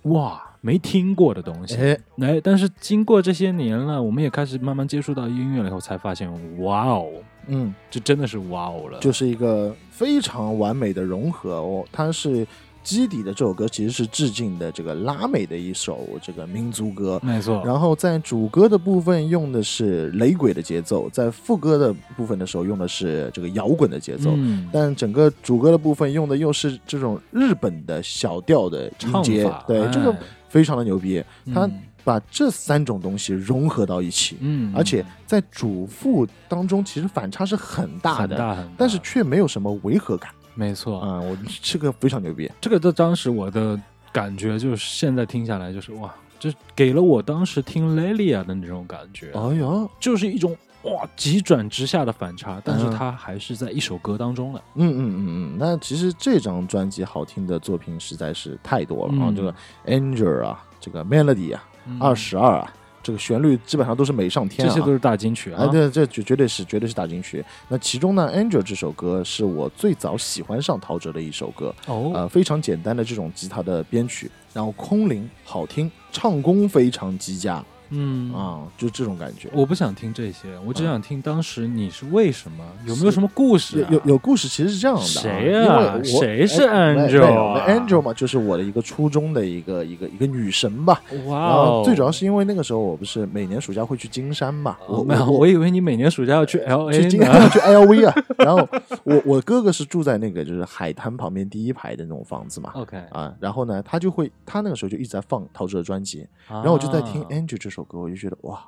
[0.03, 1.75] 哇没听过的东西。
[1.75, 6.29] 哎，哎，但是经过这些年了，我们也开始慢慢接触到音乐了以后，才发现，
[6.61, 7.09] 哇哦，
[7.47, 8.99] 嗯，这真的是哇哦了。
[8.99, 11.85] 就是一个非常完美的融合哦。
[11.91, 12.45] 它是
[12.87, 17.19] 基底的这首歌其实是致敬的这个拉美的一首这个民族歌。
[17.21, 24.69] 没错，然后在主歌的部分用的是雷鬼的节奏，在副歌的部分的时候用的是这个摇滚的节奏，嗯。
[24.71, 29.91] 但整个主歌的部分用的又是这种日本的小调的音唱阶法，，对，哎。
[29.91, 30.15] 这个
[30.47, 31.21] 非常的牛逼。
[31.53, 42.51] 他嗯把这三种东西融合到一起，嗯，而且在主副当中其实反差是很大的，很大很大，但是却没有什么违和感没错，啊、我这个非常牛逼。
[42.59, 43.79] 这个在当时我的
[44.11, 54.61] 感觉就是现在听下来就是哇，这给了我当时听 Lelia 的那种感觉，哎呦，就是一种哇急转直下的反差，但是嗯它还是在一首歌当中了。
[54.73, 59.53] 嗯嗯嗯嗯，那其实这张专辑好听的作品实在是太多了啊，嗯这个
[59.85, 62.73] Angel 啊，这个 Melody 啊，嗯二十二啊，
[63.07, 65.63] 这个旋律基本上都是美上天啊，这些都是大金曲啊。
[65.63, 67.41] 啊，对，这绝绝对是绝对是大金曲。
[67.69, 78.33] 那其中呢，《Angel》这首歌是我最早喜欢上陶喆的一首歌，哦，呃，非常简单的这种吉他的编曲，然后空灵好听，唱功非常极佳嗯。
[78.33, 79.49] 啊，就这种感觉。
[79.53, 83.87] 我不想听这些，我只想听当时你是为什么，有没有什么故事、啊？
[83.91, 91.01] 有有有故事，其实是这样的、啊，谁啊谁是哎没 Angel 没有啊 Angel 嘛，就是我的一个初中的一个一个一个女神吧。
[91.25, 91.81] 哇然后哦！
[91.85, 98.67] 最主要是因为那个时候我不是每年暑假会去金山嘛，我哦没有，我我以为你每年暑假要去 L 去 LV 啊， 然后
[99.03, 108.67] 我我哥哥是住在那个就是海滩旁边第一排的那种房子嘛，OK，啊，然后呢，他就会他那个时候就一直在放陶喆的专辑，然然后我就在听《Angel》这首歌，我就觉得哇，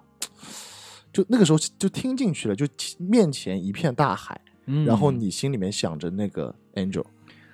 [1.12, 2.66] 就那个时候就听进去了，就
[2.98, 7.06] 面前一片大海，嗯然后你心里面想着那个 Angel，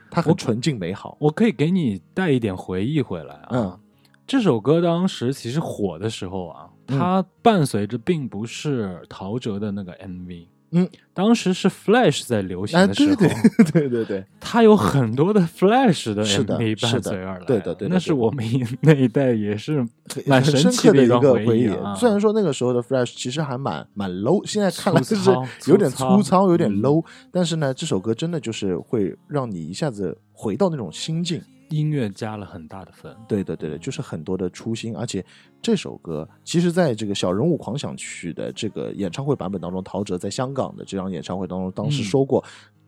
[0.10, 3.49] 他很纯净美好，我可以给你带一点回忆回来啊。
[3.51, 3.80] 嗯
[4.28, 10.47] 这首歌当时其实火的时候啊，嗯它伴随着并不是陶喆的那个 MV，
[10.78, 16.91] 嗯，当时是 Flash 在流行哎，的时候，对对 对对对，它有很多的 Flash 的是的 MV 是的。
[16.91, 18.45] 伴随而来，对的对的那是我们
[18.82, 19.88] 那一代也是
[20.26, 21.95] 蛮神深刻的一段个回忆啊。
[21.95, 31.41] 虽然说那个时候的 Flash 其实还蛮蛮 low，现在看来是粗糙有点粗糙有点嗯 low，但是呢，这首歌真的就是会让你一下子回到那种心境。
[31.70, 35.26] 音乐加了很大的分，对的，对的，就是很多的初心，而且
[35.61, 42.05] 这首歌其实在这个《小人物狂想曲》的这个演唱会版本当中，陶喆在香港的这场演唱会当中，当时嗯。
[42.05, 42.43] 说过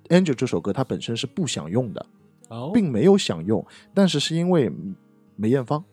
[0.10, 2.06] ，Angel》这首歌他本身是不想用的，
[2.50, 2.72] 哦。
[2.74, 4.72] 并没有想用，但是是因为
[5.36, 5.84] 梅艳芳。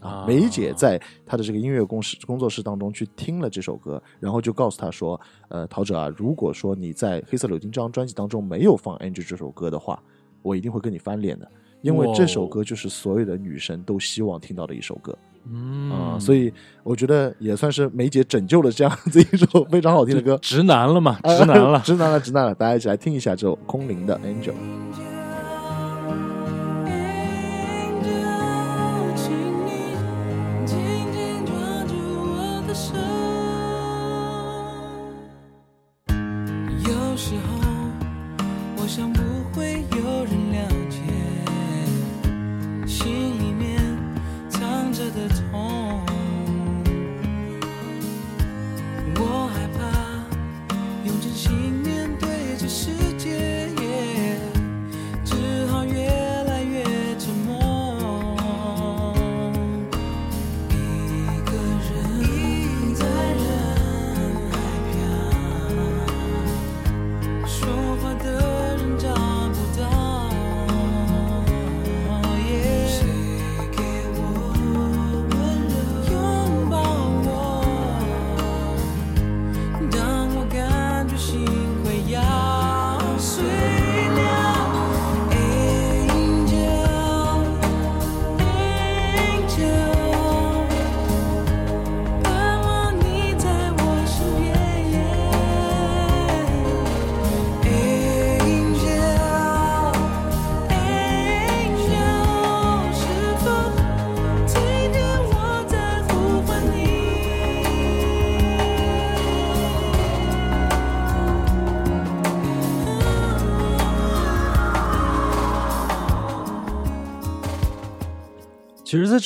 [0.00, 5.20] 啊梅姐在她的这个音乐工室工作室当中去听了这首歌，然后就告诉她说
[5.50, 10.00] ：“呃，陶喆啊，如果说你在《黑色柳丁》这张专辑当中没有放《Angel》这首歌的话，
[10.40, 11.50] 我一定会跟你翻脸的，
[11.82, 15.16] 因为这首歌就是所有的女生都希望听到的一首歌
[15.50, 16.52] 嗯啊、所以
[16.82, 20.38] 我觉得也算是梅姐拯救了这样子一首非常好听的歌。
[20.42, 21.80] 直男了嘛，呃直男了。
[21.86, 22.54] 直男了，直男了！
[22.54, 24.52] 大家一起来听一下这首空灵的《》。Angel，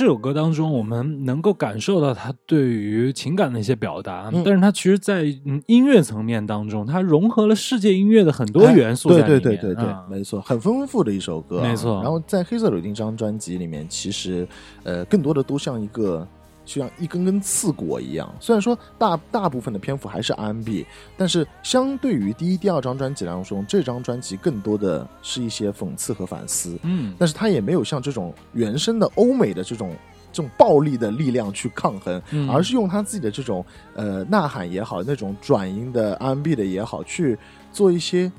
[0.02, 9.22] 这首歌当中，我们能够感受到他对于情感的一些表达，嗯但是他其实在，嗯音乐层面当中，他融合了世界音乐的很多元素对。
[9.22, 14.44] 对对对对，啊没错，很丰富的一首歌啊、没错然后在《黑色柳丁》这张专辑里面，其实
[14.82, 16.26] 呃，更多的都像一个。
[16.64, 20.86] 就像一根根刺果一样，虽然说大大部分的篇幅还是 R&B，
[21.16, 26.78] 但是相对于第一、第二张专辑当中，这张专辑更多的是一些讽刺和反思。
[26.82, 29.96] 嗯，但是它也没有像这种原生的欧美的这种
[30.32, 37.36] 这种暴力的力量去抗衡，嗯而是用他自己的这种呃呐喊也好，那种转音的 R&B 的也好，去
[37.72, 38.30] 做一些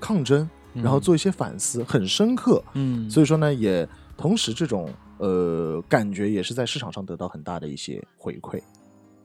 [0.00, 2.62] 抗争，然后做一些反思，很深刻。
[2.74, 4.88] 嗯，所以说呢，也同时这种
[5.24, 8.60] 呃感觉也是在市场上得到很大的一些回馈。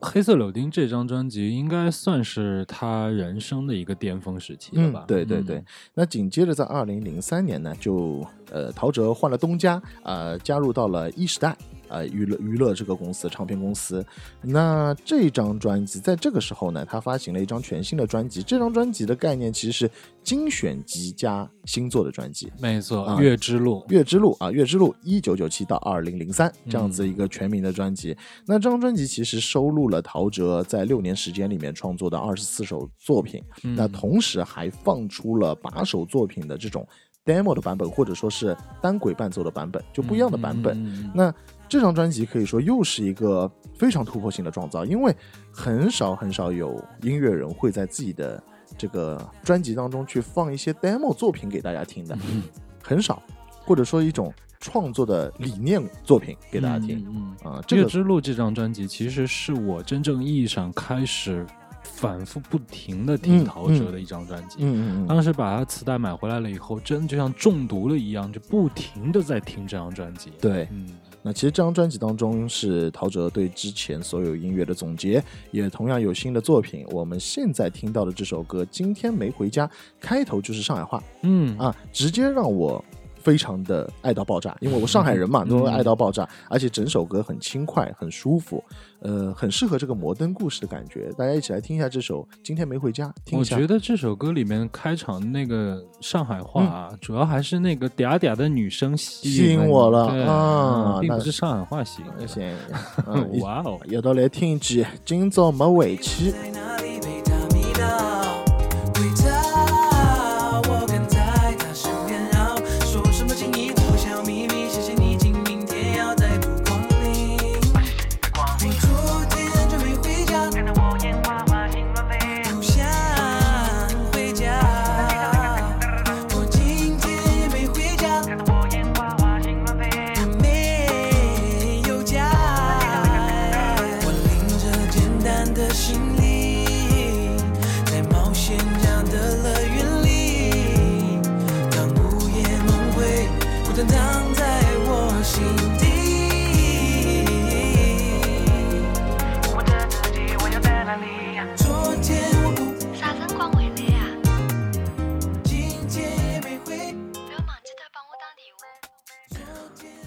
[0.02, 5.04] 黑色柳丁这张专辑应该算是他人生的一个巅峰时期了吧？
[5.04, 5.62] 嗯对对对。
[5.92, 11.54] 那紧接着在二零零三年呢，就呃陶喆换了东家，呃加入到了一时代。
[11.90, 14.04] 呃，娱乐娱乐这个公司，唱片公司。
[14.40, 18.42] 那这张专辑在这个时候呢，他发行了一张全新的专辑。
[18.42, 19.90] 这张专辑的概念其实是
[20.22, 23.84] 精选集加星座的专辑，没错，啊月之路》。
[23.90, 28.16] 月之路》啊，《月之路》一九九七到二零零三这样子一个全名的专辑。
[28.46, 36.86] 那这张专辑其实收录了陶喆在六年时间里面创作的二十四首作品，嗯那同时还放出了八首作品的这种
[37.24, 40.76] demo 的版本，或者说是单轨伴奏的版本，就不一样的版本。
[40.78, 41.34] 嗯嗯嗯那
[41.70, 43.48] 这张专辑可以说又是一个
[43.78, 45.14] 非常突破性的创造，因为
[45.52, 48.42] 很少很少有音乐人会在自己的
[48.76, 52.42] 这个专辑当中去放一些 demo 作品给大家听的，嗯
[52.82, 53.22] 很少，
[53.64, 61.46] 或者说一种创作的理念作品给大家听嗯啊、这个月之路》这张专辑其实是我真正意义上开始
[61.82, 64.58] 反复不停的听嗯陶喆的一张专辑。
[64.58, 70.32] 嗯嗯嗯，当时把他磁带买回来了以后，真的就像中毒了一样，就不停的在听这张专辑。
[70.40, 70.68] 对。
[70.72, 70.88] 嗯，
[71.22, 76.84] 那其实这张专辑当中是陶喆对之前所有音乐的总结，也同样有新的作品。
[76.90, 79.66] 我们现在听到的这首歌《今天没回家》，
[80.00, 82.82] 开头就是上海话嗯啊，直接让我
[83.22, 88.62] 非常的爱到爆炸，因为我上海人嘛， 都会爱到爆炸，而且整首歌很轻快，很舒服，
[89.00, 91.10] 呃，很适合这个摩登故事的感觉。
[91.16, 93.56] 大家一起来听一下这首《今天没回家》，听一下。
[93.56, 102.26] 我觉得这首歌里面开场那个上海话啊，主要还是那个嗲嗲的女生吸引我了对啊那并不是上海话吸引我。
[102.26, 102.56] 行，
[103.06, 106.32] 嗯，哇哦，一道来听一句，今早没回去。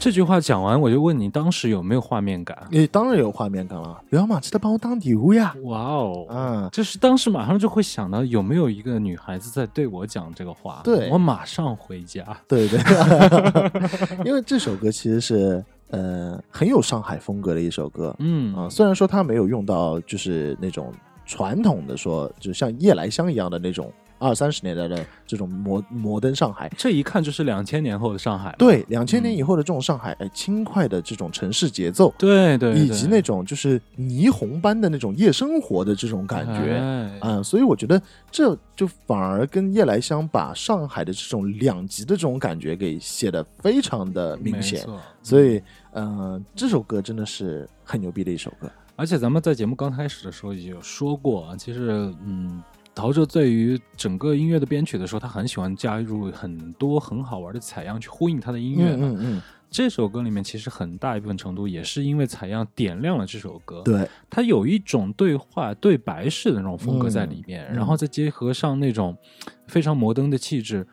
[0.04, 2.58] 这句话讲完，我就问你，当时有没有画面感？
[2.70, 5.56] 你当然有画面感了，不要嘛，记得帮我当礼物呀。
[5.64, 11.10] 哇哦，嗯，就是当时马上就会想到有没有一个女孩子在对我讲这个话，对。
[11.10, 12.22] 我马上回家。
[12.50, 12.78] 对对，
[14.28, 18.14] 因为这首歌其实是呃很有上海风格的一首歌。
[18.20, 18.54] 嗯。
[18.54, 20.92] 啊，虽然说它没有用到就是那种
[21.26, 23.90] 传统的说，就像夜来香一样的那种
[24.24, 26.72] 二三十年代的这种摩摩登上海。
[26.78, 28.56] 这一看就是两千年后的上海。
[28.58, 36.78] 对，两千年以后的这种上海，哎，轻快的这种城市节奏，对对，以及那种就是霓虹般的那种夜生活的这种感觉，
[37.22, 38.02] 哎啊、所以我觉得
[38.32, 44.86] 这就反而跟夜来香把上海的这种两极的这种感觉给写的非常的明显
[45.22, 45.62] 所以，
[45.94, 48.70] 嗯、这首歌真的是很牛逼的一首歌。
[48.96, 52.62] 而且咱们在节目刚开始的时候也有说过啊，其实嗯，
[52.96, 59.08] 陶喆对于整个音乐的编曲的时候，他很喜欢加入很多很好玩的采样去呼应他的音乐嘛。
[59.08, 67.76] 嗯嗯这首歌里面其实很大一部分程度也是因为采样点亮了这首歌，对，它有一种对话对白式的那种风格在里面，嗯。
[67.78, 69.18] 然后再结合上那种
[69.66, 70.88] 非常摩登的气质。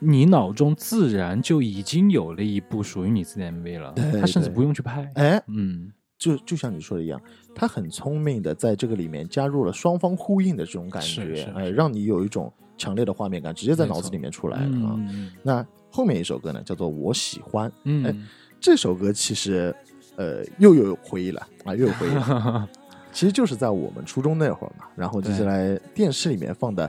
[0.00, 5.08] 你脑中自然就已经有了一部属于你自己的 MV 了，对对他甚至不用去拍。
[5.14, 7.20] 哎，嗯，就就像你说的一样，
[7.54, 14.94] 他很聪明的在这个里面加入了双方呼应的这种感觉哎，是让你有一种强烈的画面感，直接在脑子里面出来了啊。
[14.98, 17.68] 嗯那后面一首歌呢，叫做《我喜欢》。
[17.84, 18.14] 嗯，哎
[18.60, 19.74] 这首歌其实
[20.16, 22.68] 呃又有回忆了啊，又有回忆了。
[23.10, 26.88] 其实就是在我们初中那会儿嘛，然后接下来电视里面放的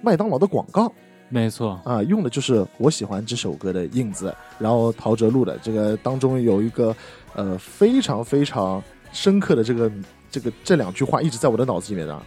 [0.00, 0.90] 麦当劳的广告
[1.28, 6.96] 没错，啊，用的就是我喜欢这首歌的印子，然后陶喆录的这个当中有一个
[7.38, 8.82] 呃非常非常
[9.12, 9.90] 深刻的这个
[10.28, 12.20] 这个这两句话一直在我的脑子里面呢，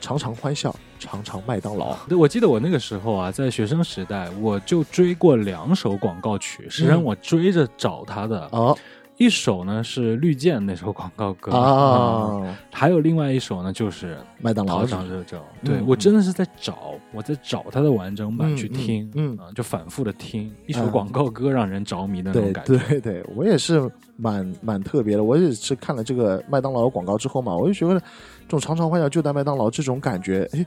[0.00, 1.96] 常常欢笑，常常麦当劳。
[2.08, 8.48] 对，我记得我那个时候啊，在学生时代，我就追过两首广告曲，是让我追着找他的。
[8.52, 8.78] 哦
[9.16, 15.38] 一首呢是绿箭那首广告歌啊，还有另外一首呢就是麦当劳逃上热州。
[15.62, 22.76] 对嗯我真的是在找，我在找它的完整版嗯去听，嗯嗯啊，就反复的听一首嗯广告歌，让人着迷的那种感觉。
[22.88, 25.22] 对对，我也是蛮蛮特别的。
[25.22, 30.66] 我也是看了这个麦当劳的广告之后嘛，我就觉得这种常常欢笑就在麦当劳这种感觉，哎，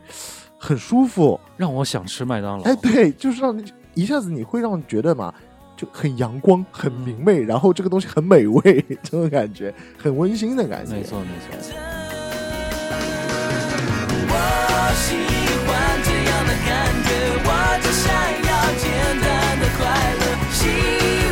[0.57, 1.38] 很舒服。
[1.57, 2.64] 让我想吃麦当劳。
[2.64, 5.34] 哎，对，就是让你一下子你会让你觉得嘛，
[5.78, 10.94] 就很阳光、很明媚，然后这个东西很美味，这种感觉很温馨的感觉。
[10.94, 11.56] 没错没错。
[14.30, 14.34] 我
[14.98, 15.16] 喜
[15.68, 15.70] 欢
[16.04, 16.74] 这样的感
[17.06, 17.10] 觉，
[17.45, 17.49] 我
[17.84, 18.10] 只想
[18.49, 18.49] 要
[18.82, 18.84] 简
[19.22, 19.26] 单
[19.62, 19.80] 的快
[20.18, 20.22] 乐，
[20.52, 20.60] 希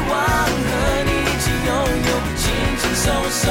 [0.09, 0.13] 望
[0.45, 0.69] 和
[1.03, 1.69] 你一起拥
[2.05, 2.45] 有轻
[2.77, 3.41] 轻松松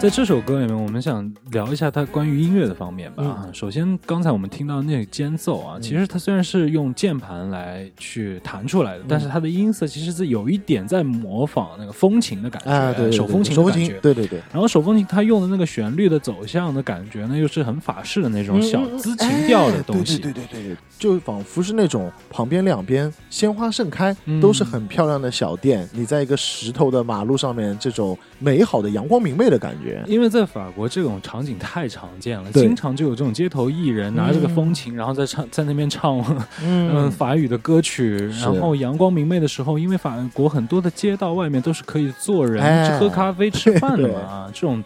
[0.00, 3.22] 在这首歌里面，我们想聊一下它关于音乐的方面吧。
[3.22, 14.00] 啊首先，刚才我们听到那个间奏啊，其实它虽然是用键盘来去弹出来的，但是它的音色其实是有一点在模仿那个风琴的感觉，啊，对对对手风琴手风琴的感觉，。
[14.00, 20.16] 对对对，然后手风琴它用的那个旋律的走向的感觉呢，又是很法式的那种小资情调的东西。
[20.16, 29.89] 对对对对对，就仿佛是那种旁边两边鲜花盛开，嗯都是很漂亮的小店，你在一个石头的马路上面，这种美好的阳光明媚的感觉。
[30.06, 36.22] 因为在法国这种场景太常见了，经常就有这种街头艺人拿着个风琴，然后在唱在那边唱
[36.64, 37.10] 嗯。
[37.20, 42.88] 法语的歌曲，然后阳光明媚的时候，因为法国很多的街道外面都是可以坐人、哎。
[42.88, 44.82] 去喝咖啡、吃饭的嘛， 啊，这种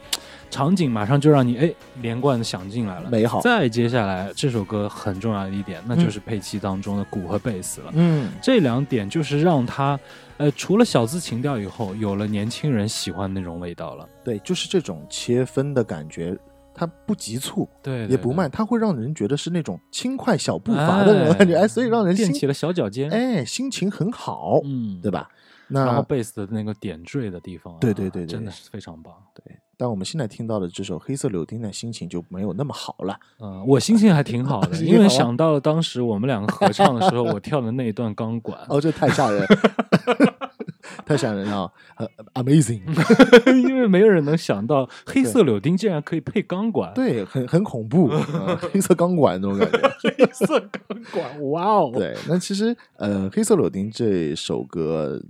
[0.54, 3.10] 场景马上就让你哎连贯的想进来了。
[3.10, 3.40] 美好。
[3.40, 7.90] 再接下来这首歌很重要的一点，那就是配器当中的鼓和贝斯了。
[7.94, 9.98] 嗯，这两点就是让它，
[10.36, 14.08] 呃，除了小资情调以后，有了年轻人喜欢那种味道了。
[14.22, 16.38] 对，就是这种切分的感觉，
[16.72, 23.10] 它不急促，对，也不慢，它会让人觉得是那种轻快小步伐的那种感觉，哎，所以让人心垫起了小脚尖。
[23.10, 25.28] 哎心情很好，嗯，对吧？
[25.66, 29.12] 然后贝斯的那个点缀的地方啊、对对对对真的是非常棒。
[29.34, 33.18] 对，但我们现在听到的这首《黑色柳丁》的心情就没有那么好了。
[33.40, 39.46] 嗯、我心情还挺好的， 因为想到了当时我们两个合唱的时候，我跳的那一段钢管，哦，这太吓人，
[41.04, 42.80] 太吓人了、呃、，amazing，
[43.68, 49.94] 因为没有人能想到黑色柳丁竟然可以配钢管。，对，很很恐怖，呃黑色钢管那种感觉。
[50.16, 51.90] 黑色钢管，哇哦！
[51.94, 55.20] 对，那其实呃，《黑色柳丁》这首歌，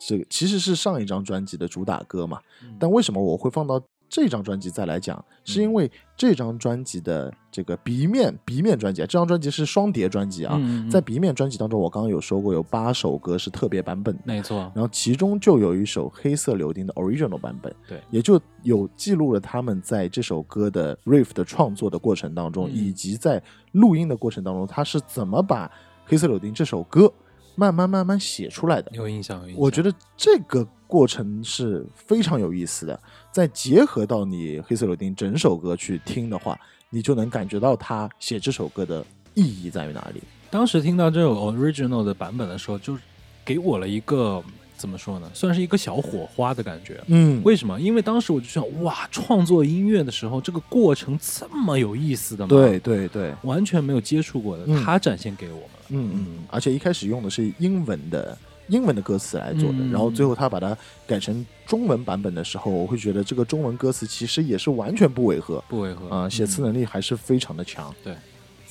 [0.00, 2.40] 这个其实是上一张专辑的主打歌嘛。
[2.62, 5.24] 嗯但为什么我会放到这张专辑再来讲？
[5.44, 10.60] 是因为这张专辑的这个 B 面 B 面专辑啊，这张专辑是双碟专辑啊，
[10.90, 14.22] 在 B 面专辑当中，我刚刚有说过有八首歌是特别版本的。
[14.24, 23.40] 没错，然后其中就有一首《黑色柳丁》的 original 版本，对也就有记录了他们在这首歌的 riff 的创作的过程当中，嗯以及在
[23.72, 25.68] 录音的过程当中，他是怎么把
[26.04, 27.12] 《黑色柳丁》这首歌
[27.60, 28.90] 慢慢慢慢写出来的。
[28.94, 29.60] 有印象，有印象。
[29.60, 32.98] 我觉得这个过程是非常有意思的，
[33.30, 36.58] 再结合到你《黑色柳丁》整首歌去听的话，
[36.88, 39.04] 你就能感觉到他写这首歌的
[39.34, 40.22] 意义在于哪里。
[40.50, 42.96] 当时听到这首 original 的版本的时候，就
[43.44, 44.42] 给我了一个
[44.80, 46.98] 怎么说呢，算是一个小火花的感觉。
[47.08, 47.78] 嗯为什么？
[47.78, 52.48] 因为当时我就想，哇，创作音乐的时候，这个过程这么有意思的吗？
[52.48, 55.86] 对，对对，完全没有接触过的，嗯他展现给我们了。
[55.90, 58.36] 嗯嗯，而且一开始用的是英文的
[58.68, 60.76] 英文的歌词来做的，嗯然后最后他把它
[61.06, 67.94] 改成中文版本的时候，我会觉得这个中文歌词其实也是完全不违和不违和啊、写词能力还是非常的强。
[68.02, 68.14] 对。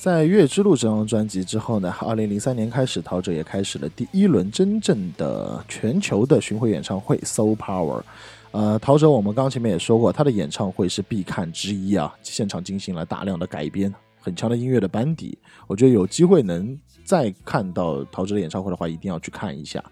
[0.00, 8.00] 在《月之路》这张专辑之后呢，二零零三年开始，陶喆也开始了第一轮真正的全球的巡回演唱会《So Power》。
[8.52, 15.36] 呃，陶喆我们刚前面也说过，他的演唱会是必看之一啊，现场进行了大量的改编，很强的音乐的班底。
[15.66, 16.74] 我觉得有机会能
[17.04, 19.84] 再看到陶喆的演唱会的话，一定要去看一下。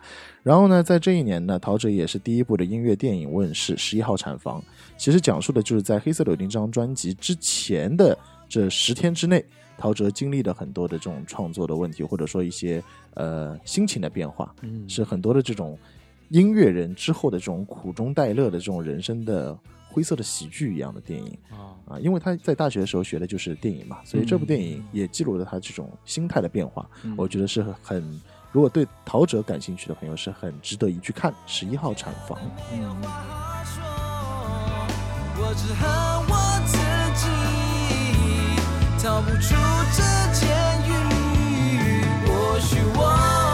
[0.43, 4.59] 然后呢，在这一年呢，陶喆也是第一部的音乐电影问世，《十一号产房》，
[4.97, 8.17] 其实讲述的就是在《黑色柳丁》这张专辑之前的
[8.49, 9.45] 这十天之内，
[9.79, 12.83] 陶喆经历了很多的这种创作的问题，或者说一些
[13.15, 15.79] 呃心情的变化，嗯是很多的这种
[16.29, 19.57] 音乐人之后的这种苦中带乐的这种人生的
[19.89, 28.21] 灰色的喜剧一样的电影啊，啊，因为他在大学的时候学的就是电影嘛，所以这部电影也记录了他这种心态的变化，嗯我觉得是很。
[28.51, 32.39] 如果对陶喆感兴趣的朋友，是很值得一去看《十一号产房》。
[32.73, 32.81] 嗯，
[35.37, 35.87] 我只恨
[36.31, 36.38] 我
[39.03, 39.55] 逃不出
[39.97, 40.03] 这
[40.33, 40.49] 监
[40.87, 42.03] 狱。
[42.27, 43.48] 或许我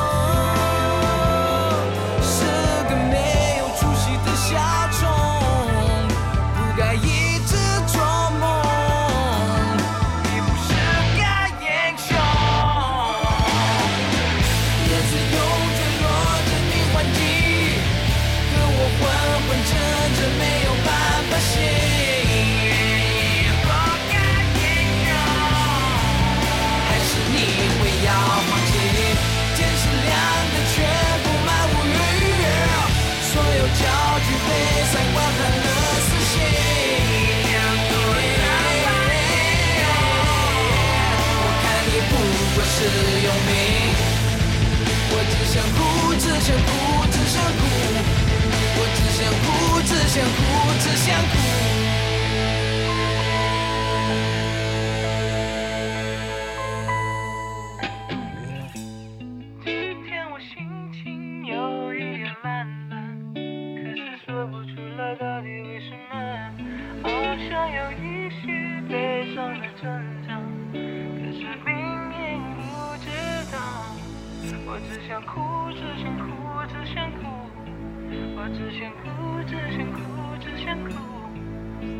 [49.86, 50.32] 只想哭
[50.80, 51.36] 只想哭
[59.62, 60.56] 今天我心
[60.92, 63.34] 情有一点烂漫
[63.74, 66.12] 可是说不出来到底为什么
[67.02, 69.84] 好像有一些悲伤的征
[70.26, 70.32] 兆
[70.72, 71.76] 可是明
[72.08, 73.10] 明不知
[73.52, 73.58] 道
[74.66, 76.24] 我只想哭只想哭
[76.68, 77.43] 只想哭。
[78.36, 79.04] 我只想哭，
[79.46, 79.98] 只想哭，
[80.40, 80.88] 只想哭。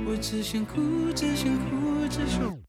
[0.06, 2.63] 我只想哭，只想哭，只想。